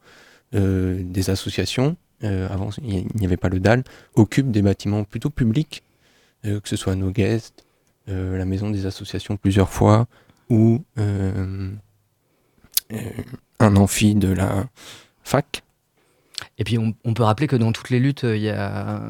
euh, 0.54 1.02
des 1.02 1.30
associations, 1.30 1.96
euh, 2.22 2.48
avant 2.48 2.70
il 2.82 3.06
n'y 3.14 3.26
avait 3.26 3.36
pas 3.36 3.48
le 3.48 3.58
DAL, 3.60 3.82
occupent 4.14 4.50
des 4.50 4.62
bâtiments 4.62 5.04
plutôt 5.04 5.30
publics, 5.30 5.82
euh, 6.44 6.60
que 6.60 6.68
ce 6.68 6.76
soit 6.76 6.94
nos 6.94 7.10
guests, 7.10 7.64
la 8.08 8.44
maison 8.44 8.70
des 8.70 8.86
associations 8.86 9.36
plusieurs 9.36 9.68
fois, 9.68 10.06
ou 10.48 10.84
un 10.96 11.76
amphi 13.58 14.14
de 14.14 14.28
la 14.28 14.68
fac. 15.24 15.64
Et 16.56 16.62
puis 16.62 16.78
on, 16.78 17.14
peut 17.14 17.24
rappeler 17.24 17.48
que 17.48 17.56
dans 17.56 17.72
toutes 17.72 17.90
les 17.90 17.98
luttes, 17.98 18.22
il 18.22 18.42
y 18.42 18.50
a... 18.50 19.02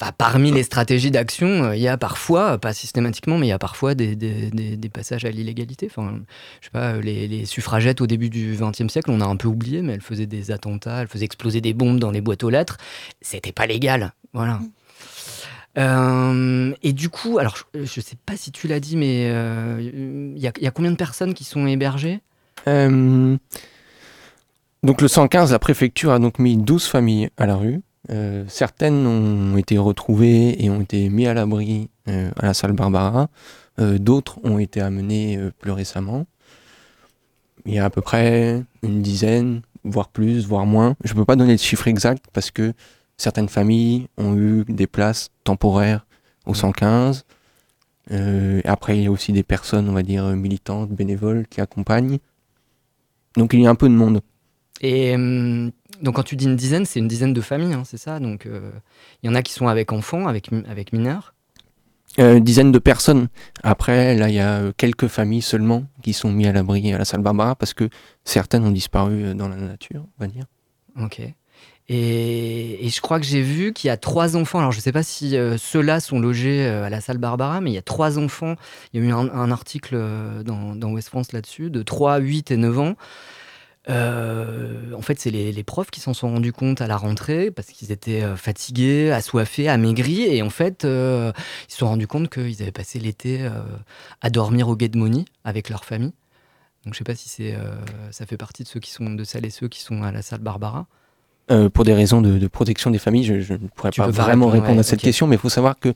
Enfin, 0.00 0.12
parmi 0.16 0.50
les 0.50 0.62
stratégies 0.62 1.10
d'action, 1.10 1.64
euh, 1.64 1.76
il 1.76 1.82
y 1.82 1.88
a 1.88 1.98
parfois, 1.98 2.56
pas 2.56 2.72
systématiquement, 2.72 3.36
mais 3.36 3.46
il 3.46 3.50
y 3.50 3.52
a 3.52 3.58
parfois 3.58 3.94
des, 3.94 4.16
des- 4.16 4.50
des- 4.50 4.76
des 4.78 4.88
passages 4.88 5.26
à 5.26 5.30
l'illégalité. 5.30 5.86
Enfin, 5.90 6.18
je 6.60 6.66
sais 6.66 6.70
pas, 6.70 6.94
euh, 6.94 7.02
les, 7.02 7.28
les 7.28 7.44
suffragettes 7.44 8.00
au 8.00 8.06
début 8.06 8.30
du 8.30 8.56
XXe 8.58 8.88
siècle, 8.90 9.10
on 9.10 9.20
a 9.20 9.26
un 9.26 9.36
peu 9.36 9.48
oublié, 9.48 9.82
mais 9.82 9.92
elles 9.92 10.00
faisaient 10.00 10.26
des 10.26 10.50
attentats, 10.50 11.02
elles 11.02 11.08
faisaient 11.08 11.26
exploser 11.26 11.60
des 11.60 11.74
bombes 11.74 12.00
dans 12.00 12.10
les 12.10 12.22
boîtes 12.22 12.42
aux 12.42 12.48
lettres. 12.50 12.78
C'était 13.20 13.52
pas 13.52 13.66
légal. 13.66 14.14
Voilà. 14.32 14.60
Euh, 15.78 16.72
et 16.82 16.92
du 16.92 17.10
coup, 17.10 17.38
alors 17.38 17.56
je, 17.74 17.84
je 17.84 18.00
sais 18.00 18.16
pas 18.26 18.36
si 18.36 18.50
tu 18.52 18.66
l'as 18.66 18.80
dit, 18.80 18.96
mais 18.96 19.28
euh, 19.30 20.32
il 20.36 20.42
y, 20.42 20.48
a, 20.48 20.52
il 20.56 20.64
y 20.64 20.66
a 20.66 20.70
combien 20.70 20.90
de 20.90 20.96
personnes 20.96 21.34
qui 21.34 21.44
sont 21.44 21.66
hébergées? 21.66 22.20
Euh, 22.66 23.36
donc 24.82 25.00
le 25.00 25.08
115, 25.08 25.52
la 25.52 25.58
préfecture 25.58 26.10
a 26.12 26.18
donc 26.18 26.38
mis 26.38 26.56
12 26.56 26.86
familles 26.86 27.30
à 27.36 27.46
la 27.46 27.54
rue. 27.56 27.82
Euh, 28.10 28.44
certaines 28.48 29.06
ont 29.06 29.56
été 29.56 29.78
retrouvées 29.78 30.62
et 30.62 30.70
ont 30.70 30.80
été 30.80 31.08
mises 31.08 31.28
à 31.28 31.34
l'abri 31.34 31.90
euh, 32.08 32.30
à 32.36 32.46
la 32.46 32.54
salle 32.54 32.72
Barbara. 32.72 33.28
Euh, 33.78 33.98
D'autres 33.98 34.38
ont 34.44 34.58
été 34.58 34.80
amenées 34.80 35.38
plus 35.58 35.70
récemment. 35.70 36.26
Il 37.66 37.74
y 37.74 37.78
a 37.78 37.84
à 37.84 37.90
peu 37.90 38.00
près 38.00 38.64
une 38.82 39.02
dizaine, 39.02 39.62
voire 39.84 40.08
plus, 40.08 40.46
voire 40.46 40.66
moins. 40.66 40.96
Je 41.04 41.12
ne 41.12 41.18
peux 41.18 41.24
pas 41.24 41.36
donner 41.36 41.52
le 41.52 41.58
chiffre 41.58 41.86
exact 41.88 42.24
parce 42.32 42.50
que 42.50 42.72
certaines 43.16 43.48
familles 43.48 44.08
ont 44.16 44.36
eu 44.36 44.64
des 44.66 44.86
places 44.86 45.30
temporaires 45.44 46.06
au 46.46 46.54
115. 46.54 47.24
Euh, 48.12 48.60
après, 48.64 48.96
il 48.98 49.04
y 49.04 49.06
a 49.06 49.10
aussi 49.10 49.32
des 49.32 49.42
personnes, 49.42 49.88
on 49.88 49.92
va 49.92 50.02
dire, 50.02 50.24
militantes, 50.24 50.90
bénévoles 50.90 51.46
qui 51.48 51.60
accompagnent. 51.60 52.18
Donc 53.36 53.52
il 53.52 53.60
y 53.60 53.66
a 53.66 53.70
un 53.70 53.74
peu 53.74 53.88
de 53.88 53.94
monde. 53.94 54.20
Et 54.80 55.14
hum, 55.14 55.70
donc 56.02 56.16
quand 56.16 56.22
tu 56.22 56.36
dis 56.36 56.46
une 56.46 56.56
dizaine, 56.56 56.84
c'est 56.86 56.98
une 57.00 57.08
dizaine 57.08 57.32
de 57.32 57.40
familles, 57.40 57.74
hein, 57.74 57.82
c'est 57.84 57.98
ça? 57.98 58.20
Donc 58.20 58.46
euh, 58.46 58.70
il 59.22 59.26
y 59.26 59.30
en 59.30 59.34
a 59.34 59.42
qui 59.42 59.52
sont 59.52 59.68
avec 59.68 59.92
enfants, 59.92 60.26
avec, 60.26 60.50
mi- 60.52 60.64
avec 60.68 60.92
mineurs? 60.92 61.34
Euh, 62.18 62.38
une 62.38 62.44
dizaine 62.44 62.72
de 62.72 62.78
personnes. 62.80 63.28
Après, 63.62 64.16
là, 64.16 64.28
il 64.28 64.34
y 64.34 64.40
a 64.40 64.58
euh, 64.58 64.72
quelques 64.76 65.06
familles 65.06 65.42
seulement 65.42 65.84
qui 66.02 66.12
sont 66.12 66.32
mises 66.32 66.48
à 66.48 66.52
l'abri 66.52 66.92
à 66.92 66.98
la 66.98 67.04
salle 67.04 67.20
Barbara 67.22 67.54
parce 67.54 67.72
que 67.72 67.88
certaines 68.24 68.64
ont 68.64 68.72
disparu 68.72 69.34
dans 69.34 69.48
la 69.48 69.56
nature, 69.56 70.04
on 70.18 70.24
va 70.24 70.26
dire. 70.26 70.44
Ok. 71.00 71.20
Et, 71.92 72.86
et 72.86 72.88
je 72.88 73.00
crois 73.00 73.18
que 73.18 73.26
j'ai 73.26 73.42
vu 73.42 73.72
qu'il 73.72 73.88
y 73.88 73.90
a 73.90 73.96
trois 73.96 74.36
enfants. 74.36 74.58
Alors 74.60 74.72
je 74.72 74.78
ne 74.78 74.82
sais 74.82 74.92
pas 74.92 75.02
si 75.02 75.36
euh, 75.36 75.56
ceux-là 75.58 76.00
sont 76.00 76.20
logés 76.20 76.64
euh, 76.66 76.84
à 76.84 76.90
la 76.90 77.00
salle 77.00 77.18
Barbara, 77.18 77.60
mais 77.60 77.70
il 77.70 77.74
y 77.74 77.78
a 77.78 77.82
trois 77.82 78.18
enfants. 78.18 78.54
Il 78.92 79.00
y 79.00 79.04
a 79.04 79.08
eu 79.08 79.12
un, 79.12 79.28
un 79.28 79.50
article 79.50 79.96
dans, 80.44 80.74
dans 80.74 80.90
West 80.92 81.08
France 81.08 81.32
là-dessus, 81.32 81.70
de 81.70 81.82
3, 81.82 82.18
8 82.18 82.50
et 82.52 82.56
9 82.56 82.78
ans. 82.78 82.94
Euh, 83.88 84.92
en 84.92 85.00
fait, 85.00 85.18
c'est 85.18 85.30
les, 85.30 85.52
les 85.52 85.64
profs 85.64 85.90
qui 85.90 86.00
s'en 86.00 86.12
sont 86.12 86.30
rendus 86.30 86.52
compte 86.52 86.80
à 86.80 86.86
la 86.86 86.96
rentrée 86.96 87.50
parce 87.50 87.68
qu'ils 87.68 87.92
étaient 87.92 88.22
euh, 88.22 88.36
fatigués, 88.36 89.10
assoiffés, 89.10 89.68
amaigris. 89.68 90.22
Et 90.22 90.42
en 90.42 90.50
fait, 90.50 90.84
euh, 90.84 91.32
ils 91.68 91.72
se 91.72 91.78
sont 91.78 91.86
rendus 91.86 92.06
compte 92.06 92.28
qu'ils 92.28 92.60
avaient 92.62 92.72
passé 92.72 92.98
l'été 92.98 93.42
euh, 93.42 93.50
à 94.20 94.30
dormir 94.30 94.68
au 94.68 94.78
Get 94.78 94.90
Money 94.94 95.24
avec 95.44 95.70
leur 95.70 95.84
famille. 95.84 96.12
Donc 96.84 96.94
je 96.94 96.98
sais 96.98 97.04
pas 97.04 97.14
si 97.14 97.28
c'est, 97.28 97.54
ça 98.10 98.24
fait 98.24 98.38
partie 98.38 98.62
de 98.62 98.68
ceux 98.68 98.80
qui 98.80 98.90
sont 98.90 99.10
de 99.10 99.22
celles 99.22 99.44
et 99.44 99.50
ceux 99.50 99.68
qui 99.68 99.82
sont 99.82 100.02
à 100.02 100.12
la 100.12 100.22
salle 100.22 100.40
Barbara. 100.40 100.86
Pour 101.74 101.84
des 101.84 101.92
raisons 101.92 102.22
de, 102.22 102.38
de 102.38 102.46
protection 102.46 102.90
des 102.90 102.98
familles, 102.98 103.24
je, 103.24 103.52
ne 103.52 103.68
pourrais 103.74 103.90
Tu 103.90 104.00
pas 104.00 104.08
vraiment 104.08 104.46
répondre, 104.46 104.52
répondre 104.52 104.76
ouais, 104.76 104.80
à 104.80 104.82
cette 104.82 105.02
question, 105.02 105.26
mais 105.26 105.36
il 105.36 105.38
faut 105.38 105.50
savoir 105.50 105.78
que 105.78 105.92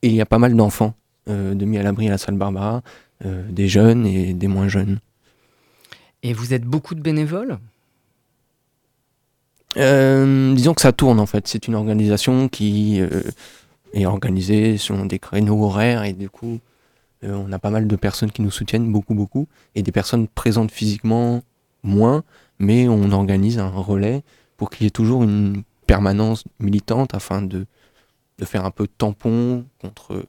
il 0.00 0.14
y 0.14 0.22
a 0.22 0.24
pas 0.24 0.38
mal 0.38 0.56
d'enfants 0.56 0.94
de 1.26 1.64
mis 1.66 1.76
à 1.76 1.82
l'abri 1.82 2.06
à 2.08 2.12
la 2.12 2.16
salle 2.16 2.36
Barbara, 2.36 2.80
des 3.22 3.68
jeunes 3.68 4.06
et 4.06 4.32
des 4.32 4.48
moins 4.48 4.68
jeunes. 4.68 5.00
Et 6.22 6.32
vous 6.32 6.54
êtes 6.54 6.64
beaucoup 6.64 6.94
de 6.94 7.00
bénévoles? 7.00 7.58
Euh, 9.76 10.54
disons 10.54 10.74
que 10.74 10.80
ça 10.80 10.92
tourne 10.92 11.20
en 11.20 11.26
fait. 11.26 11.46
C'est 11.48 11.68
une 11.68 11.74
organisation 11.74 12.48
qui 12.48 13.00
euh, 13.00 13.22
est 13.92 14.06
organisée 14.06 14.78
selon 14.78 15.06
des 15.06 15.18
créneaux 15.18 15.64
horaires 15.64 16.04
et 16.04 16.12
du 16.12 16.30
coup, 16.30 16.60
euh, 17.24 17.34
on 17.34 17.52
a 17.52 17.58
pas 17.58 17.70
mal 17.70 17.86
de 17.86 17.96
personnes 17.96 18.30
qui 18.30 18.42
nous 18.42 18.50
soutiennent, 18.50 18.90
beaucoup, 18.90 19.14
beaucoup, 19.14 19.46
et 19.74 19.82
des 19.82 19.92
personnes 19.92 20.28
présentes 20.28 20.70
physiquement 20.70 21.42
moins, 21.82 22.24
mais 22.58 22.88
on 22.88 23.12
organise 23.12 23.58
un 23.58 23.68
relais 23.68 24.22
pour 24.56 24.70
qu'il 24.70 24.84
y 24.84 24.86
ait 24.86 24.90
toujours 24.90 25.22
une 25.22 25.62
permanence 25.86 26.44
militante 26.58 27.14
afin 27.14 27.42
de, 27.42 27.66
de 28.38 28.44
faire 28.44 28.64
un 28.64 28.70
peu 28.70 28.84
de 28.84 28.92
tampon 28.96 29.64
contre 29.80 30.24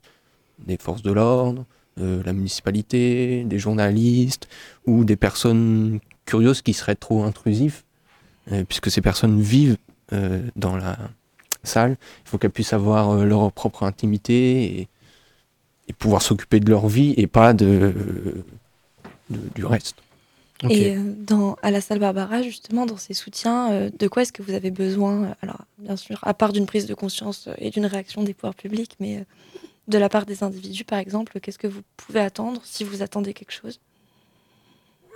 des 0.60 0.78
forces 0.78 1.02
de 1.02 1.12
l'ordre, 1.12 1.66
euh, 2.00 2.22
la 2.26 2.34
municipalité, 2.34 3.44
des 3.46 3.60
journalistes 3.60 4.48
ou 4.86 5.04
des 5.04 5.16
personnes 5.16 6.00
curieuses 6.26 6.62
qui 6.62 6.74
seraient 6.74 6.96
trop 6.96 7.24
intrusifs 7.24 7.84
euh, 8.52 8.64
puisque 8.64 8.90
ces 8.92 9.02
personnes 9.02 9.42
vivent 9.42 9.78
euh, 10.14 10.42
dans 10.56 10.76
la 10.78 10.98
salle, 11.64 11.98
il 12.26 12.30
faut 12.30 12.38
qu'elles 12.38 12.52
puissent 12.52 12.74
avoir 12.74 13.10
euh, 13.12 13.26
leur 13.26 13.52
propre 13.52 13.84
intimité 13.84 14.80
et, 14.82 14.88
et 15.90 15.94
pouvoir 15.94 16.22
s'occuper 16.22 16.60
de 16.60 16.70
leur 16.70 16.88
vie 16.88 17.14
et 17.18 17.28
pas 17.28 17.54
de, 17.54 17.94
de- 19.30 19.50
du 19.56 19.66
reste. 19.66 19.98
Et 20.70 20.96
dans, 20.96 21.56
à 21.62 21.70
la 21.70 21.82
salle 21.82 22.00
Barbara, 22.00 22.42
justement, 22.42 22.88
dans 22.88 22.98
ces 22.98 23.14
soutiens, 23.14 23.72
euh, 23.72 23.90
de 23.98 24.08
quoi 24.08 24.24
est-ce 24.24 24.34
que 24.34 24.42
vous 24.42 24.54
avez 24.54 24.72
besoin? 24.72 25.36
Alors, 25.44 25.62
bien 25.78 25.96
sûr, 25.96 26.20
à 26.24 26.34
part 26.34 26.52
d'une 26.52 26.66
prise 26.66 26.88
de 26.88 26.96
conscience 26.96 27.48
et 27.60 27.70
d'une 27.70 27.86
réaction 27.86 28.24
des 28.24 28.34
pouvoirs 28.34 28.56
publics, 28.56 28.96
mais 29.00 29.18
euh, 29.18 29.24
de 29.88 29.98
la 29.98 30.10
part 30.10 30.26
des 30.26 30.44
individus, 30.44 30.84
par 30.84 31.00
exemple, 31.00 31.40
qu'est-ce 31.40 31.60
que 31.60 31.68
vous 31.68 31.82
pouvez 31.96 32.20
attendre 32.20 32.62
si 32.64 32.84
vous 32.84 33.02
attendez 33.02 33.34
quelque 33.34 33.54
chose? 33.54 33.80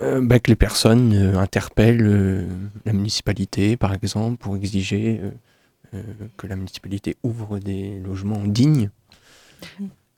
Euh, 0.02 0.20
bah, 0.20 0.40
que 0.40 0.50
les 0.50 0.56
personnes 0.56 1.14
euh, 1.14 1.38
interpellent 1.38 2.06
euh, 2.06 2.46
la 2.84 2.92
municipalité, 2.92 3.76
par 3.76 3.92
exemple, 3.92 4.36
pour 4.38 4.56
exiger 4.56 5.20
que 6.38 6.46
la 6.46 6.56
municipalité 6.56 7.18
ouvre 7.22 7.58
des 7.58 8.00
logements 8.00 8.42
dignes. 8.42 8.88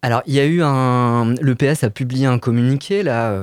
Alors, 0.05 0.21
il 0.27 0.35
y 0.35 0.41
a 0.41 0.45
eu 0.45 0.61
un. 0.63 1.35
Le 1.41 1.55
PS 1.55 1.83
a 1.83 1.89
publié 1.89 2.27
un 2.27 2.39
communiqué, 2.39 3.03
là, 3.03 3.35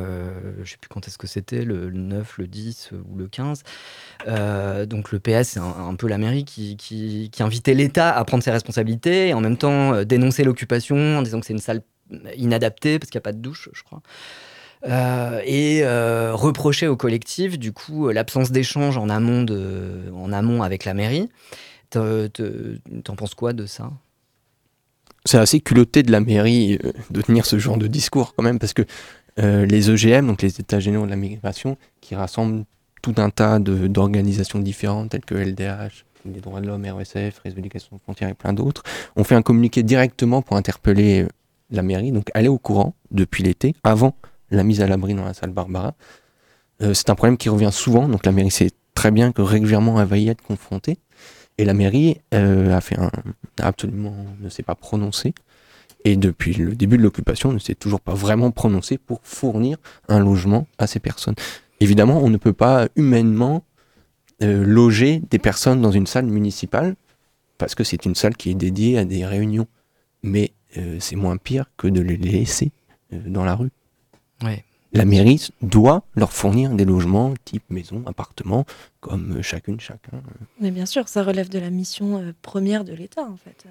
je 0.58 0.62
ne 0.62 0.66
sais 0.66 0.78
plus 0.80 0.90
quand 0.90 1.08
est-ce 1.08 1.18
que 1.18 1.26
c'était, 1.26 1.66
le, 1.66 1.90
9, 1.90 2.38
le 2.38 2.46
10 2.46 2.92
ou 3.10 3.18
le 3.18 3.28
15. 3.28 3.64
donc, 4.88 5.12
le 5.12 5.20
PS, 5.20 5.50
c'est 5.50 5.60
un, 5.60 5.96
peu 5.96 6.08
la 6.08 6.20
mairie 6.20 6.46
qui, 6.46 7.32
invitait 7.40 7.74
l'État 7.74 8.16
à 8.16 8.24
prendre 8.26 8.44
ses 8.44 8.52
responsabilités 8.52 9.30
et 9.30 9.34
en 9.34 9.42
même 9.42 9.58
temps 9.58 10.04
dénoncer 10.04 10.44
l'occupation 10.44 11.18
en 11.18 11.24
disant 11.24 11.40
que 11.40 11.48
c'est 11.48 11.54
une 11.54 11.58
salle 11.60 11.82
inadaptée 12.38 13.00
parce 13.00 13.10
qu'il 13.10 13.18
n'y 13.18 13.24
a 13.24 13.28
pas 13.28 13.34
de 13.34 13.40
douche, 13.40 13.70
je 13.74 13.82
crois. 13.82 14.04
Euh, 14.88 15.42
et 15.44 15.82
euh, 15.84 16.36
reprocher 16.36 16.88
au 16.88 16.96
collectif, 16.96 17.58
du 17.58 17.72
coup, 17.72 18.10
l'absence 18.10 18.52
d'échange 18.52 19.00
en, 19.00 19.10
amont 19.10 19.48
en 20.14 20.32
amont 20.32 20.62
avec 20.62 20.86
la 20.86 20.94
mairie. 20.94 21.28
T'en 21.90 23.16
penses 23.18 23.34
quoi 23.34 23.54
de 23.54 23.66
ça? 23.66 23.90
C'est 25.26 25.38
assez 25.38 25.60
culotté 25.60 26.04
de 26.04 26.12
la 26.12 26.20
mairie 26.20 26.80
euh, 26.84 26.92
de 27.10 27.22
tenir 27.22 27.46
ce 27.46 27.60
genre 27.60 27.78
de 27.78 27.88
discours 27.88 28.34
quand 28.36 28.44
même, 28.44 28.60
parce 28.60 28.74
que 28.74 28.84
les 29.38 29.90
EGM, 29.90 30.28
donc 30.28 30.44
les 30.44 30.60
États 30.60 30.80
généraux 30.80 31.06
de 31.06 31.10
la 31.10 31.16
migration, 31.16 31.76
qui 32.00 32.14
rassemblent 32.14 32.64
tout 33.02 33.16
un 33.18 33.30
tas 33.32 33.60
d'organisations 33.60 34.60
différentes, 34.60 35.10
telles 35.10 35.26
que 35.26 35.34
LDH, 35.34 36.06
les 36.26 36.40
droits 36.40 36.62
de 36.62 36.68
l'homme, 36.68 36.86
RSF, 36.86 37.40
Réseau 37.40 37.56
d'éducation 37.56 38.00
frontières 38.04 38.30
et 38.30 38.34
plein 38.34 38.54
d'autres, 38.54 38.84
ont 39.16 39.24
fait 39.24 39.36
un 39.36 39.42
communiqué 39.42 39.84
directement 39.84 40.42
pour 40.42 40.58
interpeller 40.58 41.26
la 41.72 41.82
mairie, 41.82 42.12
donc 42.12 42.30
aller 42.34 42.48
au 42.48 42.58
courant 42.58 42.94
depuis 43.12 43.44
l'été, 43.44 43.76
avant 43.84 44.16
la 44.52 44.64
mise 44.64 44.82
à 44.82 44.88
l'abri 44.88 45.14
dans 45.14 45.26
la 45.26 45.34
salle 45.34 45.52
Barbara. 45.52 45.94
Euh, 46.82 46.94
c'est 46.94 47.10
un 47.10 47.16
problème 47.16 47.38
qui 47.38 47.50
revient 47.50 47.72
souvent, 47.72 48.08
donc 48.08 48.26
la 48.26 48.32
mairie 48.32 48.52
sait 48.52 48.72
très 48.94 49.12
bien 49.12 49.32
que 49.32 49.42
régulièrement 49.42 50.00
elle 50.02 50.08
va 50.08 50.18
y 50.18 50.30
être 50.30 50.42
confrontée. 50.42 50.98
Et 51.62 51.64
la 51.64 51.76
mairie 51.76 52.18
euh, 52.34 52.76
a 52.76 52.82
fait 52.82 52.98
absolument 53.60 54.16
ne 54.40 54.50
s'est 54.50 54.64
pas 54.64 54.74
prononcée. 54.74 55.36
Et 56.06 56.16
depuis 56.16 56.56
le 56.56 56.76
début 56.76 56.98
de 56.98 57.04
l'occupation, 57.04 57.52
ne 57.52 57.60
s'est 57.60 57.76
toujours 57.76 58.02
pas 58.02 58.16
vraiment 58.16 58.50
prononcée 58.50 58.98
pour 58.98 59.20
fournir 59.22 59.78
un 60.08 60.20
logement 60.20 60.66
à 60.80 60.88
ces 60.88 61.00
personnes. 61.00 61.36
Évidemment, 61.80 62.18
on 62.24 62.32
ne 62.32 62.38
peut 62.38 62.52
pas 62.52 62.88
humainement 62.96 63.64
euh, 64.42 64.66
loger 64.66 65.22
des 65.30 65.38
personnes 65.38 65.84
dans 65.84 65.92
une 65.92 66.08
salle 66.08 66.26
municipale 66.26 66.96
parce 67.60 67.76
que 67.76 67.84
c'est 67.84 68.06
une 68.06 68.16
salle 68.16 68.36
qui 68.36 68.50
est 68.50 68.56
dédiée 68.56 68.98
à 68.98 69.06
des 69.06 69.24
réunions. 69.24 69.68
Mais 70.24 70.54
c'est 71.00 71.16
moins 71.16 71.38
pire 71.38 71.66
que 71.78 71.88
de 71.88 72.02
les 72.02 72.18
laisser 72.18 72.72
dans 73.12 73.44
la 73.44 73.54
rue. 73.54 73.72
La 74.94 75.06
mairie 75.06 75.50
doit 75.62 76.04
leur 76.16 76.34
fournir 76.34 76.72
des 76.72 76.84
logements 76.84 77.34
type 77.46 77.64
maison, 77.70 78.04
appartement, 78.06 78.66
comme 79.00 79.42
chacune, 79.42 79.80
chacun. 79.80 80.22
Mais 80.60 80.72
bien 80.72 80.86
sûr, 80.86 81.08
ça 81.08 81.24
relève 81.24 81.48
de 81.48 81.60
la 81.60 81.70
mission 81.70 82.18
euh, 82.18 82.34
première 82.42 82.84
de 82.84 82.94
l'État, 82.94 83.24
en 83.24 83.38
fait. 83.38 83.66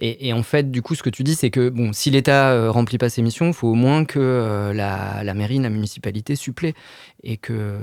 Et, 0.00 0.32
en 0.32 0.42
fait, 0.42 0.72
du 0.72 0.82
coup, 0.82 0.96
ce 0.96 1.04
que 1.04 1.10
tu 1.10 1.22
dis, 1.22 1.36
c'est 1.36 1.50
que 1.50 1.68
bon, 1.68 1.92
si 1.92 2.10
l'État 2.10 2.52
ne 2.52 2.62
euh, 2.62 2.70
remplit 2.70 2.98
pas 2.98 3.08
ses 3.08 3.22
missions, 3.22 3.46
il 3.46 3.52
faut 3.52 3.68
au 3.68 3.74
moins 3.74 4.04
que 4.04 4.18
euh, 4.18 4.72
la, 4.72 5.34
mairie, 5.34 5.60
la 5.60 5.70
municipalité 5.70 6.34
supplée. 6.34 6.74
Et 7.22 7.36
que 7.36 7.78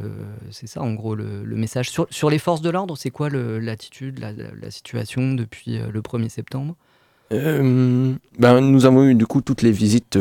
c'est 0.50 0.68
ça, 0.68 0.82
en 0.82 0.94
gros, 0.94 1.16
le, 1.16 1.46
message. 1.46 1.90
Sur, 1.90 2.30
les 2.30 2.40
forces 2.40 2.62
de 2.62 2.70
l'ordre, 2.70 2.98
c'est 2.98 3.12
quoi 3.12 3.30
l'attitude, 3.30 4.20
la, 4.20 4.72
situation 4.72 5.34
depuis 5.36 5.78
le 5.78 6.02
1er 6.02 6.30
septembre? 6.30 6.76
Ben, 7.30 8.18
Nous 8.40 8.86
avons 8.86 9.06
eu, 9.06 9.16
du 9.16 9.26
coup, 9.26 9.40
toutes 9.40 9.62
les 9.62 9.72
visites 9.72 10.18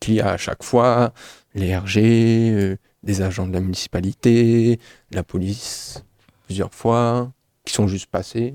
qu'il 0.00 0.14
y 0.14 0.20
a 0.20 0.32
à 0.32 0.36
chaque 0.36 0.64
fois, 0.64 1.12
les 1.54 1.76
RG, 1.76 1.98
euh, 1.98 2.76
des 3.02 3.22
agents 3.22 3.46
de 3.46 3.52
la 3.52 3.60
municipalité, 3.60 4.78
la 5.10 5.22
police, 5.22 6.04
plusieurs 6.46 6.72
fois, 6.72 7.32
qui 7.64 7.72
sont 7.74 7.88
juste 7.88 8.06
passés. 8.06 8.54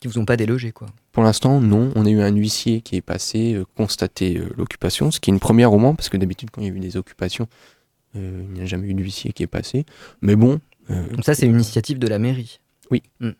Qui 0.00 0.08
vous 0.08 0.18
ont 0.18 0.24
pas 0.24 0.36
délogé, 0.36 0.72
quoi 0.72 0.88
Pour 1.12 1.22
l'instant, 1.22 1.60
non. 1.60 1.90
On 1.96 2.06
a 2.06 2.10
eu 2.10 2.20
un 2.20 2.34
huissier 2.34 2.80
qui 2.82 2.96
est 2.96 3.02
passé 3.02 3.54
euh, 3.54 3.64
constater 3.76 4.38
euh, 4.38 4.48
l'occupation, 4.56 5.10
ce 5.10 5.20
qui 5.20 5.30
est 5.30 5.34
une 5.34 5.40
première 5.40 5.72
au 5.72 5.78
moins, 5.78 5.94
parce 5.94 6.08
que 6.08 6.16
d'habitude, 6.16 6.50
quand 6.50 6.60
il 6.60 6.68
y 6.68 6.70
a 6.70 6.74
eu 6.74 6.80
des 6.80 6.96
occupations, 6.96 7.48
il 8.14 8.48
n'y 8.52 8.62
a 8.62 8.66
jamais 8.66 8.88
eu 8.88 8.94
d'huissier 8.94 9.32
qui 9.32 9.42
est 9.42 9.48
passé. 9.48 9.84
Mais 10.22 10.34
bon. 10.34 10.60
donc 10.88 11.24
ça, 11.24 11.34
c'est 11.34 11.46
une 11.46 11.54
initiative 11.54 11.98
de 11.98 12.08
la 12.08 12.18
mairie 12.18 12.58
Oui. 12.90 13.02
Hmm. 13.20 13.32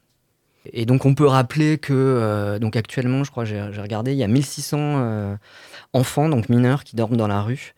Et 0.73 0.85
donc 0.85 1.05
on 1.07 1.15
peut 1.15 1.27
rappeler 1.27 1.79
que 1.79 2.59
donc 2.61 2.77
actuellement, 2.77 3.25
je 3.25 3.31
crois, 3.31 3.45
j'ai 3.45 3.63
regardé, 3.63 4.13
il 4.13 4.19
y 4.19 4.23
a 4.23 4.29
1600 4.29 5.37
enfants, 5.95 6.29
donc 6.29 6.49
mineurs, 6.49 6.85
qui 6.85 6.95
dorment 6.95 7.17
dans 7.17 7.27
la 7.27 7.43
rue. 7.43 7.75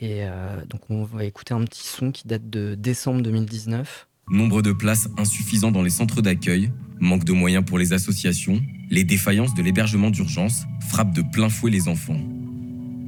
Et 0.00 0.24
euh, 0.24 0.56
donc 0.68 0.80
on 0.88 1.04
va 1.04 1.24
écouter 1.24 1.52
un 1.52 1.62
petit 1.64 1.86
son 1.86 2.10
qui 2.10 2.26
date 2.26 2.48
de 2.48 2.74
décembre 2.74 3.20
2019. 3.20 4.08
Nombre 4.30 4.62
de 4.62 4.72
places 4.72 5.08
insuffisant 5.18 5.70
dans 5.70 5.82
les 5.82 5.90
centres 5.90 6.22
d'accueil, 6.22 6.70
manque 7.00 7.24
de 7.24 7.32
moyens 7.32 7.64
pour 7.64 7.78
les 7.78 7.92
associations, 7.92 8.62
les 8.90 9.04
défaillances 9.04 9.54
de 9.54 9.62
l'hébergement 9.62 10.10
d'urgence 10.10 10.64
frappent 10.88 11.14
de 11.14 11.22
plein 11.22 11.50
fouet 11.50 11.70
les 11.70 11.88
enfants. 11.88 12.20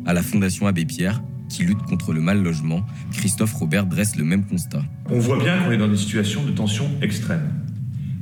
À 0.04 0.12
la 0.12 0.22
Fondation 0.22 0.66
Abbé 0.66 0.84
Pierre, 0.84 1.22
qui 1.48 1.64
lutte 1.64 1.82
contre 1.82 2.12
le 2.12 2.20
mal 2.20 2.42
logement, 2.42 2.84
Christophe 3.12 3.54
Robert 3.54 3.86
dresse 3.86 4.16
le 4.16 4.24
même 4.24 4.44
constat. 4.44 4.82
On 5.10 5.18
voit 5.18 5.38
bien 5.38 5.62
qu'on 5.62 5.70
est 5.70 5.78
dans 5.78 5.88
des 5.88 5.96
situations 5.96 6.44
de 6.44 6.50
tension 6.50 6.90
extrême. 7.00 7.52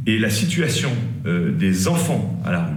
Et 0.07 0.19
la 0.19 0.31
situation 0.31 0.91
euh, 1.27 1.57
des 1.57 1.89
enfants 1.89 2.41
à 2.45 2.53
la 2.53 2.67
rue, 2.67 2.75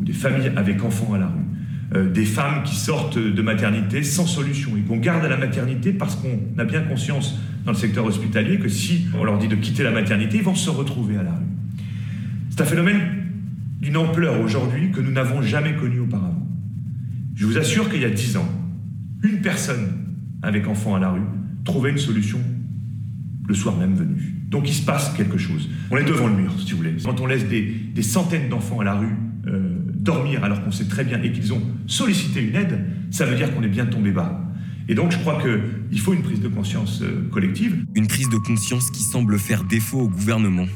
ou 0.00 0.04
des 0.04 0.12
familles 0.12 0.52
avec 0.56 0.84
enfants 0.84 1.14
à 1.14 1.18
la 1.18 1.26
rue, 1.26 1.51
des 1.92 2.24
femmes 2.24 2.62
qui 2.62 2.74
sortent 2.74 3.18
de 3.18 3.42
maternité 3.42 4.02
sans 4.02 4.26
solution 4.26 4.76
et 4.76 4.80
qu'on 4.80 4.96
garde 4.96 5.24
à 5.24 5.28
la 5.28 5.36
maternité 5.36 5.92
parce 5.92 6.16
qu'on 6.16 6.40
a 6.58 6.64
bien 6.64 6.80
conscience 6.82 7.38
dans 7.64 7.72
le 7.72 7.76
secteur 7.76 8.04
hospitalier 8.04 8.58
que 8.58 8.68
si 8.68 9.06
on 9.18 9.24
leur 9.24 9.38
dit 9.38 9.48
de 9.48 9.56
quitter 9.56 9.82
la 9.82 9.90
maternité, 9.90 10.38
ils 10.38 10.42
vont 10.42 10.54
se 10.54 10.70
retrouver 10.70 11.16
à 11.16 11.22
la 11.22 11.32
rue. 11.32 11.44
C'est 12.50 12.62
un 12.62 12.66
phénomène 12.66 13.00
d'une 13.80 13.96
ampleur 13.96 14.40
aujourd'hui 14.40 14.90
que 14.90 15.00
nous 15.00 15.10
n'avons 15.10 15.42
jamais 15.42 15.74
connu 15.74 16.00
auparavant. 16.00 16.46
Je 17.34 17.46
vous 17.46 17.58
assure 17.58 17.90
qu'il 17.90 18.00
y 18.00 18.04
a 18.04 18.10
dix 18.10 18.36
ans, 18.36 18.48
une 19.22 19.40
personne 19.40 19.92
avec 20.42 20.66
enfant 20.68 20.94
à 20.94 21.00
la 21.00 21.10
rue 21.10 21.22
trouvait 21.64 21.90
une 21.90 21.98
solution 21.98 22.40
le 23.46 23.54
soir 23.54 23.76
même 23.76 23.94
venu. 23.94 24.34
Donc 24.48 24.68
il 24.68 24.74
se 24.74 24.84
passe 24.84 25.12
quelque 25.14 25.38
chose. 25.38 25.68
On 25.90 25.96
est 25.96 26.04
devant 26.04 26.28
le 26.28 26.34
mur, 26.34 26.52
si 26.58 26.72
vous 26.72 26.78
voulez. 26.78 26.94
Quand 27.04 27.20
on 27.20 27.26
laisse 27.26 27.46
des, 27.48 28.02
centaines 28.02 28.48
d'enfants 28.48 28.80
à 28.80 28.84
la 28.84 28.94
rue, 28.94 29.16
euh, 29.46 29.71
dormir 30.02 30.44
alors 30.44 30.62
qu'on 30.62 30.72
sait 30.72 30.88
très 30.88 31.04
bien 31.04 31.22
et 31.22 31.32
qu'ils 31.32 31.52
ont 31.52 31.62
sollicité 31.86 32.42
une 32.42 32.56
aide, 32.56 32.84
ça 33.10 33.24
veut 33.24 33.36
dire 33.36 33.54
qu'on 33.54 33.62
est 33.62 33.68
bien 33.68 33.86
tombé 33.86 34.10
bas. 34.10 34.40
Et 34.88 34.94
donc 34.94 35.12
je 35.12 35.18
crois 35.18 35.40
qu'il 35.40 36.00
faut 36.00 36.12
une 36.12 36.22
prise 36.22 36.40
de 36.40 36.48
conscience 36.48 37.02
euh, 37.02 37.28
collective. 37.30 37.84
Une 37.94 38.08
prise 38.08 38.28
de 38.28 38.36
conscience 38.36 38.90
qui 38.90 39.02
semble 39.02 39.38
faire 39.38 39.64
défaut 39.64 40.00
au 40.00 40.08
gouvernement. 40.08 40.66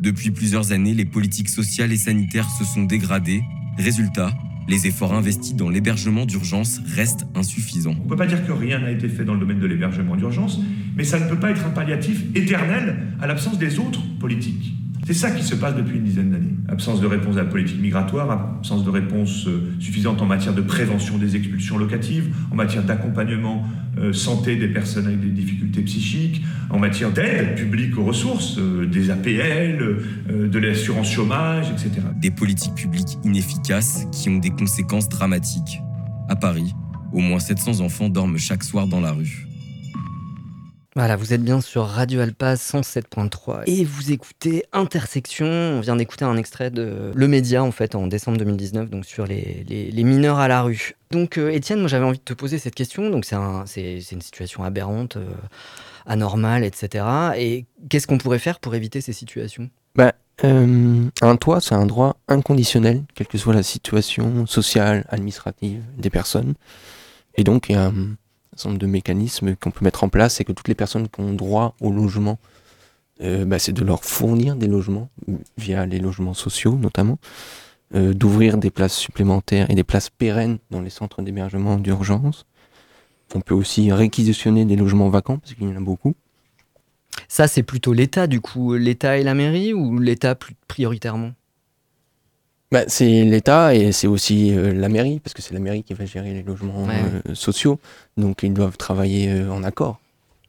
Depuis 0.00 0.30
plusieurs 0.30 0.72
années, 0.72 0.92
les 0.92 1.06
politiques 1.06 1.48
sociales 1.48 1.92
et 1.92 1.96
sanitaires 1.96 2.50
se 2.50 2.64
sont 2.64 2.84
dégradées. 2.84 3.42
Résultat, 3.78 4.34
les 4.68 4.86
efforts 4.86 5.14
investis 5.14 5.54
dans 5.54 5.70
l'hébergement 5.70 6.26
d'urgence 6.26 6.80
restent 6.94 7.26
insuffisants. 7.34 7.94
On 8.00 8.04
ne 8.04 8.08
peut 8.08 8.16
pas 8.16 8.26
dire 8.26 8.46
que 8.46 8.52
rien 8.52 8.80
n'a 8.80 8.90
été 8.90 9.08
fait 9.08 9.24
dans 9.24 9.34
le 9.34 9.40
domaine 9.40 9.60
de 9.60 9.66
l'hébergement 9.66 10.16
d'urgence, 10.16 10.60
mais 10.96 11.04
ça 11.04 11.18
ne 11.18 11.28
peut 11.28 11.38
pas 11.38 11.50
être 11.50 11.64
un 11.64 11.70
palliatif 11.70 12.22
éternel 12.34 12.96
à 13.20 13.26
l'absence 13.26 13.58
des 13.58 13.78
autres 13.78 14.02
politiques. 14.18 14.74
C'est 15.06 15.14
ça 15.14 15.30
qui 15.30 15.44
se 15.44 15.54
passe 15.54 15.76
depuis 15.76 15.98
une 15.98 16.04
dizaine 16.04 16.30
d'années. 16.30 16.54
Absence 16.68 17.00
de 17.00 17.06
réponse 17.06 17.36
à 17.36 17.40
la 17.40 17.44
politique 17.44 17.80
migratoire, 17.80 18.30
absence 18.30 18.84
de 18.84 18.90
réponse 18.90 19.46
euh, 19.46 19.74
suffisante 19.78 20.22
en 20.22 20.26
matière 20.26 20.54
de 20.54 20.62
prévention 20.62 21.18
des 21.18 21.36
expulsions 21.36 21.76
locatives, 21.76 22.34
en 22.50 22.54
matière 22.54 22.82
d'accompagnement 22.84 23.64
euh, 23.98 24.14
santé 24.14 24.56
des 24.56 24.68
personnes 24.68 25.06
avec 25.06 25.20
des 25.20 25.28
difficultés 25.28 25.82
psychiques, 25.82 26.42
en 26.70 26.78
matière 26.78 27.12
d'aide 27.12 27.54
publique 27.54 27.98
aux 27.98 28.04
ressources, 28.04 28.56
euh, 28.58 28.86
des 28.86 29.10
APL, 29.10 29.98
de 30.28 30.58
l'assurance 30.58 31.10
chômage, 31.10 31.70
etc. 31.70 32.06
Des 32.16 32.30
politiques 32.30 32.74
publiques 32.74 33.18
inefficaces 33.24 34.06
qui 34.10 34.30
ont 34.30 34.38
des 34.38 34.50
conséquences 34.50 35.08
dramatiques. 35.10 35.82
À 36.30 36.36
Paris, 36.36 36.72
au 37.12 37.20
moins 37.20 37.38
700 37.38 37.80
enfants 37.80 38.08
dorment 38.08 38.38
chaque 38.38 38.64
soir 38.64 38.86
dans 38.86 39.00
la 39.00 39.12
rue. 39.12 39.46
Voilà, 40.96 41.16
vous 41.16 41.32
êtes 41.32 41.42
bien 41.42 41.60
sur 41.60 41.86
Radio 41.86 42.20
Alpa 42.20 42.54
107.3 42.54 43.64
et 43.66 43.84
vous 43.84 44.12
écoutez 44.12 44.64
Intersection. 44.72 45.44
On 45.44 45.80
vient 45.80 45.96
d'écouter 45.96 46.24
un 46.24 46.36
extrait 46.36 46.70
de 46.70 47.10
Le 47.12 47.26
Média 47.26 47.64
en 47.64 47.72
fait 47.72 47.96
en 47.96 48.06
décembre 48.06 48.38
2019, 48.38 48.90
donc 48.90 49.04
sur 49.04 49.26
les, 49.26 49.64
les, 49.68 50.04
mineurs 50.04 50.38
à 50.38 50.46
la 50.46 50.62
rue. 50.62 50.94
Donc 51.10 51.36
euh, 51.36 51.50
Étienne, 51.50 51.80
moi 51.80 51.88
j'avais 51.88 52.04
envie 52.04 52.18
de 52.18 52.22
te 52.22 52.32
poser 52.32 52.58
cette 52.58 52.76
question. 52.76 53.10
Donc 53.10 53.24
c'est 53.24 53.34
un, 53.34 53.64
une 53.76 54.20
situation 54.20 54.62
aberrante, 54.62 55.16
euh, 55.16 55.26
anormale, 56.06 56.62
etc. 56.62 57.04
Et 57.38 57.66
qu'est-ce 57.88 58.06
qu'on 58.06 58.18
pourrait 58.18 58.38
faire 58.38 58.60
pour 58.60 58.76
éviter 58.76 59.00
ces 59.00 59.12
situations? 59.12 59.70
Bah, 59.96 60.12
euh, 60.44 61.06
Un 61.22 61.36
toit, 61.36 61.60
c'est 61.60 61.74
un 61.74 61.86
droit 61.86 62.18
inconditionnel, 62.28 63.02
quelle 63.16 63.26
que 63.26 63.36
soit 63.36 63.52
la 63.52 63.64
situation 63.64 64.46
sociale, 64.46 65.04
administrative 65.08 65.82
des 65.98 66.10
personnes. 66.10 66.54
Et 67.36 67.42
donc, 67.42 67.72
un 67.72 68.14
certain 68.56 68.70
nombre 68.70 68.80
de 68.80 68.86
mécanismes 68.86 69.56
qu'on 69.56 69.70
peut 69.70 69.84
mettre 69.84 70.04
en 70.04 70.08
place, 70.08 70.34
c'est 70.34 70.44
que 70.44 70.52
toutes 70.52 70.68
les 70.68 70.74
personnes 70.74 71.08
qui 71.08 71.20
ont 71.20 71.32
droit 71.32 71.74
au 71.80 71.90
logement, 71.90 72.38
euh, 73.20 73.44
bah, 73.44 73.58
c'est 73.58 73.72
de 73.72 73.84
leur 73.84 74.04
fournir 74.04 74.56
des 74.56 74.66
logements, 74.66 75.08
via 75.56 75.86
les 75.86 75.98
logements 76.00 76.34
sociaux 76.34 76.76
notamment. 76.76 77.18
euh, 77.94 78.12
d'ouvrir 78.12 78.58
des 78.58 78.70
places 78.70 78.96
supplémentaires 78.96 79.70
et 79.70 79.74
des 79.74 79.84
places 79.84 80.10
pérennes 80.10 80.58
dans 80.70 80.80
les 80.80 80.90
centres 80.90 81.22
d'hébergement 81.22 81.76
d'urgence. 81.76 82.46
On 83.34 83.40
peut 83.40 83.54
aussi 83.54 83.92
réquisitionner 83.92 84.64
des 84.64 84.76
logements 84.76 85.08
vacants, 85.08 85.38
parce 85.38 85.54
qu'il 85.54 85.68
y 85.68 85.72
en 85.72 85.76
a 85.76 85.80
beaucoup. 85.80 86.14
Ça, 87.28 87.46
c'est 87.46 87.62
plutôt 87.62 87.92
l'État, 87.92 88.26
du 88.26 88.40
coup. 88.40 88.74
L'État 88.74 89.18
et 89.18 89.22
la 89.22 89.34
mairie 89.34 89.72
ou 89.72 89.98
l'État 89.98 90.36
prioritairement? 90.68 91.32
Bah, 92.72 92.84
c'est 92.88 93.24
l'État 93.24 93.74
et 93.74 93.92
c'est 93.92 94.06
aussi 94.06 94.52
euh, 94.56 94.72
la 94.72 94.88
mairie, 94.88 95.20
parce 95.20 95.34
que 95.34 95.42
c'est 95.42 95.54
la 95.54 95.60
mairie 95.60 95.82
qui 95.82 95.94
va 95.94 96.04
gérer 96.06 96.32
les 96.34 96.42
logements 96.42 96.84
Ouais, 96.84 97.02
euh, 97.28 97.34
sociaux. 97.34 97.78
Donc 98.16 98.42
ils 98.42 98.52
doivent 98.52 98.76
travailler 98.76 99.30
euh, 99.30 99.50
en 99.52 99.62
accord 99.62 100.00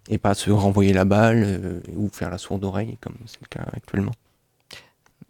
et 0.09 0.17
pas 0.17 0.33
se 0.33 0.49
renvoyer 0.51 0.93
la 0.93 1.05
balle 1.05 1.81
ou 1.95 2.09
faire 2.11 2.29
la 2.29 2.37
sourde 2.37 2.63
oreille, 2.63 2.97
comme 3.01 3.15
c'est 3.25 3.39
le 3.41 3.47
cas 3.49 3.65
actuellement. 3.73 4.11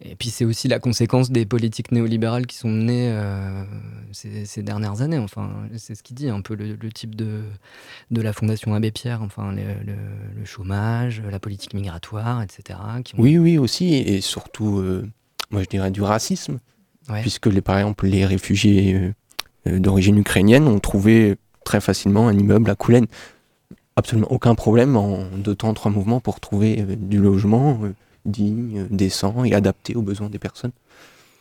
Et 0.04 0.14
puis 0.14 0.28
c'est 0.28 0.44
aussi 0.44 0.68
la 0.68 0.78
conséquence 0.78 1.30
des 1.30 1.46
politiques 1.46 1.90
néolibérales 1.90 2.46
qui 2.46 2.56
sont 2.58 2.68
menées 2.68 3.08
euh, 3.10 3.64
ces, 4.12 4.44
ces 4.44 4.62
dernières 4.62 5.00
années. 5.00 5.16
Enfin, 5.16 5.50
c'est 5.78 5.94
ce 5.94 6.02
qu'il 6.02 6.14
dit 6.16 6.28
un 6.28 6.42
peu 6.42 6.54
le, 6.54 6.74
le 6.74 6.92
type 6.92 7.14
de, 7.14 7.40
de 8.10 8.20
la 8.20 8.34
Fondation 8.34 8.74
Abbé 8.74 8.90
Pierre. 8.90 9.22
Enfin, 9.22 9.52
le, 9.52 9.62
le- 9.86 10.38
le 10.38 10.44
chômage, 10.44 11.22
la 11.30 11.38
politique 11.40 11.72
migratoire, 11.72 12.42
etc. 12.42 12.78
qui 13.04 13.14
ont- 13.14 13.18
Oui, 13.22 13.38
oui, 13.38 13.56
aussi, 13.56 13.94
et 13.94 14.20
surtout, 14.20 14.80
euh, 14.80 15.08
moi 15.50 15.62
je 15.62 15.68
dirais 15.68 15.90
du 15.90 16.02
racisme, 16.02 16.58
Ouais. 17.08 17.20
puisque 17.20 17.46
les, 17.46 17.60
par 17.60 17.78
exemple 17.78 18.06
les 18.06 18.26
réfugiés 18.26 18.94
euh, 18.94 19.12
euh, 19.68 19.78
d'origine 19.78 20.18
ukrainienne 20.18 20.66
ont 20.66 20.78
trouvé 20.80 21.36
très 21.64 21.80
facilement 21.80 22.28
un 22.28 22.36
immeuble 22.38 22.70
à 22.70 22.74
Koulen. 22.74 23.06
Absolument 23.96 24.30
aucun 24.30 24.54
problème 24.54 24.96
en 24.96 25.24
deux 25.36 25.54
temps, 25.54 25.72
trois 25.72 25.90
mouvements 25.90 26.20
pour 26.20 26.40
trouver 26.40 26.80
euh, 26.80 26.96
du 26.96 27.18
logement 27.18 27.78
digne, 28.24 28.86
décent 28.90 29.44
et 29.44 29.54
adapté 29.54 29.94
aux 29.94 30.02
besoins 30.02 30.28
des 30.28 30.38
personnes. 30.38 30.72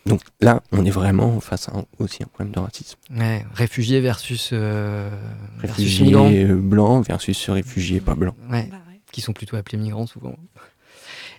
Donc 0.06 0.22
là, 0.40 0.62
on 0.72 0.86
est 0.86 0.92
vraiment 0.92 1.40
face 1.40 1.68
à 1.68 1.78
un- 1.78 1.86
aussi 1.98 2.22
un 2.22 2.28
problème 2.28 2.54
de 2.54 2.60
racisme. 2.60 2.98
Ouais, 3.10 3.44
réfugiés 3.56 4.02
versus, 4.02 4.52
euh, 4.54 5.10
versus 5.60 6.00
migrants. 6.02 6.26
Réfugiés 6.28 6.46
blancs 6.54 7.08
versus 7.08 7.50
réfugiés 7.50 8.00
pas 8.02 8.14
blancs. 8.14 8.36
Ouais, 8.52 8.70
qui 9.12 9.22
sont 9.22 9.34
plutôt 9.34 9.56
appelés 9.56 9.80
migrants 9.80 10.06
souvent. 10.06 10.36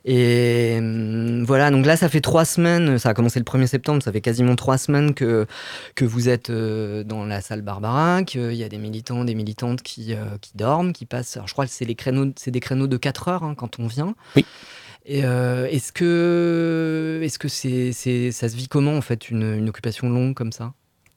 Et 0.08 0.76
hum, 0.78 1.44
voilà, 1.44 1.72
donc 1.72 1.84
là, 1.84 1.96
ça 1.96 2.08
fait 2.08 2.20
trois 2.20 2.44
semaines, 2.44 2.96
ça 2.96 3.10
a 3.10 3.14
commencé 3.14 3.40
le 3.40 3.44
1er 3.44 3.66
septembre, 3.66 4.02
ça 4.02 4.12
fait 4.12 4.20
quasiment 4.20 4.54
trois 4.54 4.78
semaines 4.78 5.14
que, 5.14 5.46
que 5.96 6.04
vous 6.04 6.28
êtes 6.28 6.48
euh, 6.48 7.02
dans 7.02 7.24
la 7.24 7.40
salle 7.40 7.62
Barbara, 7.62 8.22
qu'il 8.22 8.54
y 8.54 8.62
a 8.62 8.68
des 8.68 8.78
militants, 8.78 9.24
des 9.24 9.34
militantes 9.34 9.82
qui, 9.82 10.14
euh, 10.14 10.38
qui 10.40 10.52
dorment, 10.56 10.92
qui 10.92 11.06
passent. 11.06 11.36
Alors, 11.36 11.48
je 11.48 11.52
crois 11.52 11.66
que 11.66 11.72
c'est 11.72 11.84
les 11.84 11.96
créneaux, 11.96 12.32
c'est 12.36 12.52
des 12.52 12.60
créneaux 12.60 12.86
de 12.86 12.96
4 12.96 13.28
heures 13.28 13.42
hein, 13.42 13.54
quand 13.56 13.80
on 13.80 13.88
vient. 13.88 14.14
Oui. 14.36 14.46
Et 15.06 15.24
euh, 15.24 15.66
est-ce 15.66 15.92
que, 15.92 17.20
est-ce 17.22 17.38
que 17.38 17.48
c'est, 17.48 17.92
c'est, 17.92 18.30
ça 18.30 18.48
se 18.48 18.56
vit 18.56 18.68
comment 18.68 18.96
en 18.96 19.00
fait 19.00 19.28
une, 19.28 19.54
une 19.54 19.68
occupation 19.68 20.08
longue 20.08 20.34
comme 20.34 20.52
ça? 20.52 20.72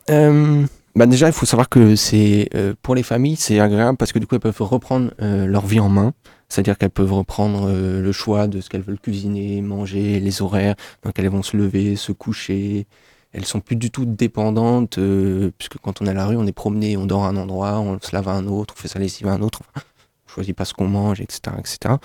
Euh, 0.10 0.65
bah 0.95 1.06
déjà, 1.06 1.28
il 1.28 1.34
faut 1.34 1.45
savoir 1.45 1.69
que 1.69 1.95
c'est 1.95 2.49
euh, 2.56 2.73
pour 2.82 2.95
les 2.95 3.04
familles, 3.04 3.36
c'est 3.36 3.60
agréable 3.60 3.97
parce 3.97 4.12
que 4.12 4.19
du 4.19 4.28
coup, 4.28 4.36
elles 4.36 4.41
peuvent 4.41 4.62
reprendre 4.62 5.12
euh, 5.21 5.45
leur 5.45 5.65
vie 5.65 5.80
en 5.80 5.89
main. 5.89 6.13
C'est-à-dire 6.49 6.77
qu'elles 6.77 6.89
peuvent 6.89 7.13
reprendre 7.13 7.67
euh, 7.67 8.01
le 8.01 8.12
choix 8.12 8.47
de 8.47 8.59
ce 8.59 8.69
qu'elles 8.69 8.81
veulent 8.81 8.99
cuisiner, 8.99 9.62
manger, 9.62 10.19
les 10.19 10.41
horaires 10.41 10.75
dans 11.03 11.09
lesquels 11.09 11.25
elles 11.25 11.31
vont 11.31 11.43
se 11.43 11.55
lever, 11.55 11.95
se 11.95 12.12
coucher. 12.12 12.88
Elles 13.33 13.45
sont 13.45 13.59
plus 13.59 13.75
du 13.75 13.91
tout 13.91 14.05
dépendantes, 14.05 14.97
euh, 14.97 15.51
puisque 15.59 15.77
quand 15.77 16.01
on 16.01 16.07
est 16.07 16.09
à 16.09 16.13
la 16.13 16.25
rue, 16.25 16.35
on 16.38 16.47
est 16.47 16.51
promené, 16.51 16.97
on 16.97 17.05
dort 17.05 17.25
à 17.25 17.29
un 17.29 17.38
endroit, 17.38 17.79
on 17.79 17.99
se 18.01 18.15
lave 18.15 18.27
à 18.27 18.31
un 18.31 18.47
autre, 18.47 18.73
on 18.75 18.81
fait 18.81 18.88
sa 18.88 18.97
lessive 18.97 19.27
à 19.27 19.33
un 19.33 19.41
autre. 19.41 19.62
On 19.75 20.31
choisit 20.31 20.55
pas 20.55 20.65
ce 20.65 20.73
qu'on 20.73 20.88
mange, 20.88 21.21
etc., 21.21 21.55
etc. 21.59 21.95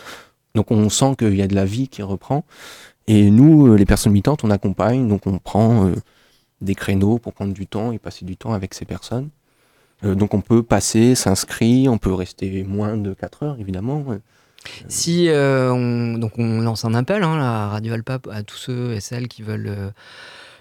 Donc 0.55 0.71
on 0.71 0.89
sent 0.91 1.17
qu'il 1.19 1.35
y 1.35 1.43
a 1.43 1.47
de 1.47 1.55
la 1.55 1.65
vie 1.65 1.89
qui 1.89 2.03
reprend. 2.03 2.45
Et 3.07 3.31
nous, 3.31 3.67
euh, 3.69 3.77
les 3.77 3.87
personnes 3.87 4.13
militantes, 4.13 4.45
on 4.45 4.51
accompagne, 4.51 5.09
donc 5.09 5.27
on 5.27 5.39
prend 5.39 5.91
des 6.61 6.75
créneaux 6.75 7.19
pour 7.19 7.33
prendre 7.33 7.55
du 7.55 7.67
temps 7.67 7.93
et 7.93 7.99
passer 7.99 8.27
du 8.27 8.37
temps 8.37 8.53
avec 8.53 8.75
ces 8.75 8.85
personnes. 8.85 9.31
Donc 10.03 10.35
on 10.35 10.43
peut 10.43 10.63
passer, 10.63 11.15
s'inscrire, 11.15 11.91
on 11.91 11.99
peut 11.99 12.13
rester 12.13 12.63
moins 12.65 12.99
de 12.99 13.15
4 13.15 13.43
heures, 13.43 13.57
évidemment. 13.59 14.05
Si 14.89 15.29
euh, 15.29 15.73
on, 15.73 16.19
donc 16.19 16.39
on 16.39 16.61
lance 16.61 16.85
un 16.85 16.95
appel 16.95 17.23
hein, 17.23 17.39
à 17.41 17.69
Radio 17.69 17.95
Alpa 17.95 18.19
à 18.31 18.43
tous 18.43 18.57
ceux 18.57 18.93
et 18.93 19.01
celles 19.01 19.29
qui 19.29 19.43
veulent 19.43 19.69
euh, 19.69 19.91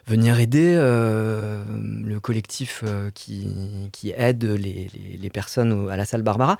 venir 0.05 0.37
aider 0.39 0.73
euh, 0.75 1.63
le 2.03 2.19
collectif 2.19 2.83
qui, 3.13 3.47
qui 3.93 4.13
aide 4.17 4.43
les, 4.43 4.89
les- 4.93 5.17
les 5.21 5.29
personnes 5.29 5.71
au- 5.71 5.87
à 5.87 5.95
la 5.95 6.03
salle 6.03 6.23
Barbara. 6.23 6.57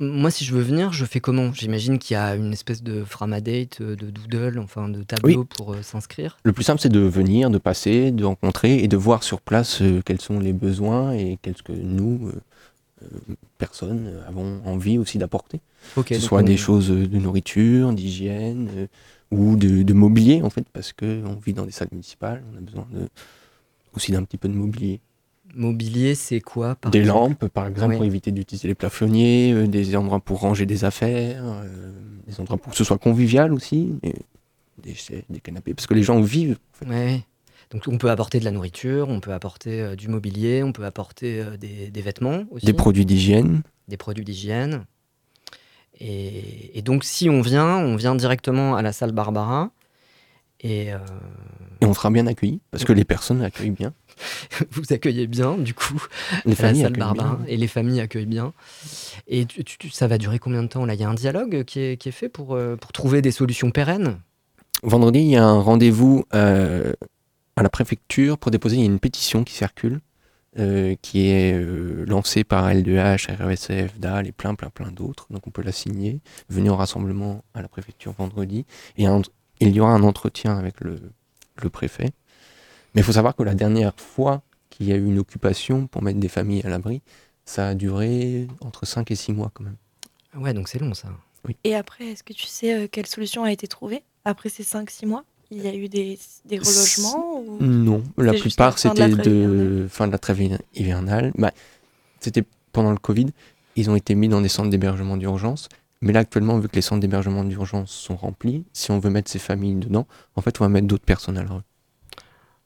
Moi, 0.00 0.30
si 0.32 0.44
je 0.44 0.52
veux 0.52 0.62
venir, 0.62 0.92
je 0.92 1.04
fais 1.04 1.20
comment? 1.20 1.52
J'imagine 1.52 1.98
qu'il 2.00 2.14
y 2.14 2.18
a 2.18 2.34
une 2.34 2.52
espèce 2.52 2.82
de 2.82 3.04
framadate, 3.04 3.80
de 3.82 3.94
doodle, 4.10 4.58
enfin 4.58 4.88
de 4.88 5.02
tableau 5.04 5.44
pour 5.44 5.76
s'inscrire? 5.82 6.38
Le 6.42 6.52
plus 6.52 6.64
simple, 6.64 6.80
c'est 6.80 6.88
de 6.88 6.98
venir, 7.00 7.50
de 7.50 7.58
passer, 7.58 8.10
de 8.10 8.24
rencontrer 8.24 8.78
et 8.78 8.88
de 8.88 8.96
voir 8.96 9.22
sur 9.22 9.40
place 9.40 9.80
quels 10.04 10.20
sont 10.20 10.40
les 10.40 10.52
besoins 10.52 11.12
et 11.12 11.38
qu'est-ce 11.42 11.62
que 11.62 11.72
nous, 11.72 12.32
personnes, 13.58 14.06
euh, 14.08 14.28
avons 14.28 14.60
envie 14.64 14.98
aussi 14.98 15.18
d'apporter. 15.18 15.60
Que 15.94 16.14
ce 16.14 16.20
soit 16.20 16.40
on- 16.40 16.44
des 16.44 16.56
choses 16.56 16.88
de 16.90 17.18
nourriture, 17.18 17.92
d'hygiène 17.92 18.68
euh, 18.76 18.86
ou 19.30 19.56
de, 19.56 19.82
de 19.82 19.92
mobilier, 19.92 20.42
en 20.42 20.50
fait, 20.50 20.64
parce 20.72 20.92
qu'on 20.92 21.36
vit 21.44 21.52
dans 21.52 21.66
des 21.66 21.72
salles 21.72 21.88
municipales, 21.92 22.42
on 22.52 22.58
a 22.58 22.60
besoin 22.60 22.86
de, 22.92 23.08
aussi 23.94 24.12
d'un 24.12 24.22
petit 24.24 24.38
peu 24.38 24.48
de 24.48 24.54
mobilier. 24.54 25.00
Mobilier, 25.54 26.14
c'est 26.14 26.40
quoi 26.40 26.74
par 26.74 26.90
des 26.90 27.02
lampes, 27.04 27.46
par 27.48 27.66
exemple, 27.66 27.90
Oui. 27.92 27.96
pour 27.96 28.04
éviter 28.04 28.30
d'utiliser 28.30 28.68
les 28.68 28.74
plafonniers, 28.74 29.52
euh, 29.52 29.66
des 29.66 29.96
endroits 29.96 30.20
pour 30.20 30.40
ranger 30.40 30.66
des 30.66 30.84
affaires, 30.84 31.42
euh, 31.44 31.92
des 32.26 32.40
endroits 32.40 32.58
pour 32.58 32.72
que 32.72 32.76
ce 32.78 32.84
soit 32.84 32.98
convivial 32.98 33.52
aussi, 33.52 33.94
et 34.02 34.14
des, 34.82 35.40
canapés, 35.40 35.72
parce 35.72 35.86
que 35.86 35.94
les 35.94 36.02
gens 36.02 36.20
vivent. 36.20 36.58
Ouais. 36.86 37.24
Donc 37.70 37.82
on 37.88 37.98
peut 37.98 38.10
apporter 38.10 38.38
de 38.38 38.44
la 38.44 38.50
nourriture, 38.52 39.08
on 39.08 39.20
peut 39.20 39.32
apporter 39.32 39.80
euh, 39.80 39.96
du 39.96 40.08
mobilier, 40.08 40.62
on 40.62 40.72
peut 40.72 40.84
apporter 40.84 41.40
euh, 41.40 41.56
des, 41.56 41.90
des 41.90 42.00
vêtements 42.02 42.44
aussi. 42.50 42.64
Des 42.66 42.72
produits 42.72 43.04
d'hygiène. 43.06 43.62
Des 43.88 43.96
produits 43.96 44.24
d'hygiène. 44.24 44.84
Et, 46.00 46.76
et 46.78 46.82
donc 46.82 47.04
si 47.04 47.28
on 47.30 47.40
vient, 47.40 47.76
on 47.78 47.96
vient 47.96 48.14
directement 48.14 48.76
à 48.76 48.82
la 48.82 48.92
salle 48.92 49.12
Barbara. 49.12 49.70
Et 50.60 50.92
euh, 50.92 50.98
Et 51.82 51.86
on 51.86 51.92
sera 51.92 52.10
bien 52.10 52.26
accueillis, 52.26 52.60
parce 52.70 52.84
que 52.84 52.92
les 52.94 53.04
personnes 53.04 53.42
accueillent 53.42 53.70
bien. 53.70 53.92
vous 54.70 54.90
accueillez 54.90 55.26
bien, 55.26 55.58
du 55.58 55.74
coup, 55.74 56.02
Les 56.46 56.58
à 56.64 56.72
la 56.72 56.74
salle 56.74 56.92
Barbara. 56.96 57.36
bien. 57.36 57.46
Et 57.46 57.56
les 57.58 57.66
familles 57.68 58.00
accueillent 58.00 58.24
bien. 58.26 58.54
Et 59.28 59.44
tu- 59.44 59.64
tu- 59.64 59.76
tu- 59.76 59.90
ça 59.90 60.06
va 60.06 60.16
durer 60.16 60.38
combien 60.38 60.62
de 60.62 60.68
temps 60.68 60.86
là? 60.86 60.94
Il 60.94 61.00
y 61.00 61.04
a 61.04 61.08
un 61.10 61.14
dialogue 61.14 61.64
qui 61.64 61.80
est, 61.80 61.96
qui 61.98 62.08
est 62.08 62.12
fait 62.12 62.30
pour, 62.30 62.58
pour 62.80 62.92
trouver 62.92 63.20
des 63.22 63.32
solutions 63.32 63.70
pérennes? 63.70 64.18
Vendredi, 64.82 65.18
il 65.20 65.28
y 65.30 65.36
a 65.36 65.44
un 65.44 65.60
rendez-vous 65.60 66.24
euh, 66.34 66.92
à 67.56 67.62
la 67.62 67.68
préfecture 67.70 68.38
pour 68.38 68.50
déposer 68.50 68.76
il 68.76 68.80
y 68.80 68.82
a 68.82 68.86
une 68.86 69.00
pétition 69.00 69.42
qui 69.44 69.54
circule, 69.54 70.00
euh, 70.58 70.94
qui 71.02 71.28
est 71.28 71.54
euh, 71.54 72.04
lancée 72.06 72.44
par 72.44 72.68
L2H, 72.68 73.34
RSF, 73.34 73.98
DAL 73.98 74.26
et 74.26 74.32
plein, 74.32 74.54
plein, 74.54 74.70
plein 74.70 74.90
d'autres. 74.90 75.26
Donc 75.30 75.46
on 75.46 75.50
peut 75.50 75.62
la 75.62 75.72
signer, 75.72 76.20
venir 76.48 76.74
au 76.74 76.76
rassemblement 76.76 77.44
à 77.54 77.62
la 77.62 77.68
préfecture 77.68 78.12
vendredi. 78.12 78.64
Et 78.98 79.06
un- 79.06 79.22
il 79.60 79.70
y 79.74 79.80
aura 79.80 79.92
un 79.92 80.02
entretien 80.02 80.56
avec 80.58 80.80
le, 80.80 81.00
le 81.62 81.70
préfet. 81.70 82.10
Mais 82.94 83.00
il 83.00 83.04
faut 83.04 83.12
savoir 83.12 83.34
que 83.36 83.42
la 83.42 83.54
dernière 83.54 83.92
fois 83.96 84.42
qu'il 84.70 84.86
y 84.86 84.92
a 84.92 84.96
eu 84.96 85.04
une 85.06 85.18
occupation 85.18 85.86
pour 85.86 86.02
mettre 86.02 86.20
des 86.20 86.28
familles 86.28 86.62
à 86.64 86.68
l'abri, 86.68 87.00
ça 87.44 87.68
a 87.68 87.74
duré 87.74 88.46
entre 88.60 88.84
5 88.86 89.10
et 89.10 89.14
6 89.14 89.32
mois 89.32 89.50
quand 89.54 89.64
même. 89.64 89.76
Ouais, 90.36 90.52
donc 90.52 90.68
c'est 90.68 90.78
long 90.78 90.92
ça. 90.92 91.08
Et 91.64 91.74
après, 91.76 92.06
est-ce 92.08 92.24
que 92.24 92.32
tu 92.32 92.46
sais 92.46 92.74
euh, 92.74 92.88
quelle 92.90 93.06
solution 93.06 93.44
a 93.44 93.52
été 93.52 93.68
trouvée 93.68 94.02
après 94.24 94.48
ces 94.48 94.64
5-6 94.64 95.06
mois? 95.06 95.24
Il 95.50 95.62
y 95.62 95.68
a 95.68 95.74
eu 95.74 95.88
des, 95.88 96.18
des 96.44 96.58
relogements 96.58 97.40
ou... 97.40 97.58
Non, 97.62 98.02
la 98.18 98.32
plupart 98.32 98.78
c'était 98.78 99.08
de 99.08 99.86
fin 99.88 100.06
de 100.08 100.12
la 100.12 100.18
trêve 100.18 100.40
hiver- 100.40 100.62
hivernale. 100.74 101.32
Bah, 101.36 101.52
c'était 102.20 102.42
pendant 102.72 102.90
le 102.90 102.98
Covid. 102.98 103.26
Ils 103.76 103.88
ont 103.90 103.94
été 103.96 104.14
mis 104.14 104.28
dans 104.28 104.40
des 104.40 104.48
centres 104.48 104.70
d'hébergement 104.70 105.16
d'urgence. 105.16 105.68
Mais 106.00 106.12
là, 106.12 106.20
actuellement, 106.20 106.58
vu 106.58 106.68
que 106.68 106.74
les 106.76 106.82
centres 106.82 107.00
d'hébergement 107.00 107.44
d'urgence 107.44 107.90
sont 107.90 108.16
remplis, 108.16 108.64
si 108.72 108.90
on 108.90 108.98
veut 108.98 109.10
mettre 109.10 109.30
ces 109.30 109.38
familles 109.38 109.76
dedans, 109.76 110.06
en 110.34 110.42
fait, 110.42 110.60
on 110.60 110.64
va 110.64 110.68
mettre 110.68 110.86
d'autres 110.86 111.04
personnes 111.04 111.38
à 111.38 111.42
la 111.44 111.50
rue. 111.50 111.62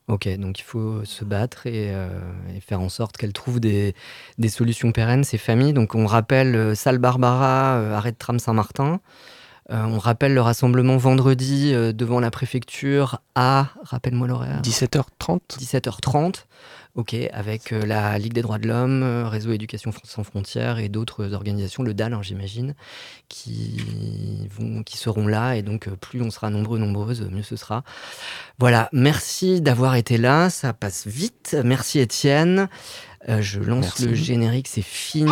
Ok, 0.08 0.28
donc 0.38 0.58
il 0.58 0.64
faut 0.64 1.04
se 1.04 1.24
battre 1.24 1.68
et, 1.68 1.94
euh, 1.94 2.08
et 2.56 2.60
faire 2.60 2.80
en 2.80 2.88
sorte 2.88 3.16
qu'elles 3.16 3.32
trouvent 3.32 3.60
des, 3.60 3.94
des 4.38 4.48
solutions 4.48 4.90
pérennes, 4.90 5.22
ces 5.22 5.38
familles. 5.38 5.72
Donc 5.72 5.94
on 5.94 6.06
rappelle 6.06 6.56
euh, 6.56 6.74
Salle 6.74 6.98
Barbara, 6.98 7.76
euh, 7.76 7.94
arrêt 7.94 8.10
de 8.10 8.16
tram 8.16 8.40
Saint-Martin. 8.40 9.00
Euh, 9.70 9.85
on 9.85 9.98
rappelle 9.98 10.35
le 10.35 10.40
rassemblement 10.40 10.96
vendredi 10.96 11.72
euh, 11.72 11.92
devant 11.92 12.18
la 12.18 12.30
préfecture 12.30 13.20
à, 13.37 13.68
rappelle-moi 13.85 14.26
l'horaire 14.26 14.61
17h30 14.62 15.38
17h30, 15.61 16.46
ok, 16.96 17.14
avec 17.33 17.72
euh, 17.72 17.87
la 17.87 18.18
Ligue 18.18 18.33
des 18.33 18.42
droits 18.42 18.59
de 18.59 18.66
l'homme, 18.66 19.04
Réseau 19.26 19.52
Éducation 19.52 19.92
sans 20.02 20.24
frontières 20.24 20.80
et 20.80 20.88
d'autres 20.88 21.35
organisations, 21.35 21.85
le 21.85 21.94
DAL, 21.94 22.14
hein, 22.14 22.20
j'imagine, 22.20 22.74
qui, 23.28 24.48
vont, 24.59 24.83
qui 24.83 24.96
seront 24.98 25.28
là. 25.28 25.54
Et 25.54 25.62
donc, 25.62 25.88
plus 26.00 26.20
on 26.20 26.30
sera 26.30 26.50
nombreux, 26.50 26.78
nombreuses, 26.78 27.28
mieux 27.30 27.44
ce 27.44 27.54
sera. 27.54 27.85
Voilà, 28.59 28.88
merci 28.92 29.61
d'avoir 29.61 29.94
été 29.94 30.18
là, 30.18 30.50
ça 30.50 30.72
passe 30.72 31.06
vite. 31.06 31.56
Merci 31.64 32.00
Étienne. 32.00 32.68
Je 33.28 33.61
lance 33.61 33.85
Merci. 33.85 34.06
le 34.06 34.14
générique, 34.14 34.66
c'est 34.66 34.83
fini. 34.83 35.30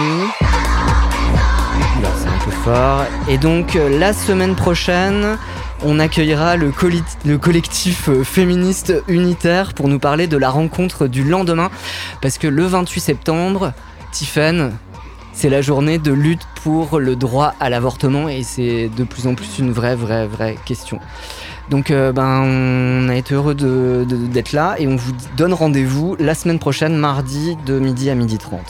C'est 2.17 2.29
un 2.29 2.45
peu 2.45 2.51
fort. 2.51 3.05
Et 3.29 3.39
donc, 3.39 3.77
euh, 3.77 3.99
la 3.99 4.13
semaine 4.13 4.55
prochaine, 4.55 5.39
on 5.85 5.99
accueillera 5.99 6.57
le, 6.57 6.73
le 7.25 7.39
collectif 7.39 8.09
euh, 8.09 8.25
féministe 8.25 8.95
unitaire 9.09 9.75
pour 9.75 9.89
nous 9.89 9.99
parler 9.99 10.27
de 10.27 10.37
la 10.37 10.51
rencontre 10.51 11.07
du 11.07 11.25
lendemain. 11.25 11.71
Parce 12.21 12.39
que 12.39 12.47
le 12.47 12.65
28 12.65 13.01
septembre, 13.01 13.73
Tiffen, 14.13 14.73
c'est 15.33 15.51
la 15.51 15.63
journée 15.63 15.99
de 15.99 16.13
lutte 16.13 16.47
pour 16.65 16.99
le 16.99 17.15
droit 17.15 17.55
à 17.61 17.71
l'avortement 17.71 18.29
et 18.29 18.43
c'est 18.43 18.89
de 18.89 19.05
plus 19.05 19.27
en 19.29 19.35
plus 19.35 19.59
une 19.59 19.71
vraie, 19.71 19.95
vraie, 19.95 20.27
vraie 20.27 20.57
question. 20.65 20.99
Donc 21.71 21.91
euh, 21.91 22.13
ben, 22.13 22.43
on 22.43 23.09
a 23.09 23.15
été 23.15 23.35
heureux 23.35 23.55
d'être 23.55 24.53
là 24.53 24.75
et 24.79 24.89
on 24.89 24.97
vous 24.97 25.13
donne 25.37 25.53
rendez-vous 25.53 26.17
la 26.19 26.35
semaine 26.35 26.59
prochaine, 26.59 26.97
mardi, 26.97 27.57
de 27.67 27.79
midi 27.79 28.11
à 28.11 28.15
midi 28.15 28.39
30. 28.39 28.61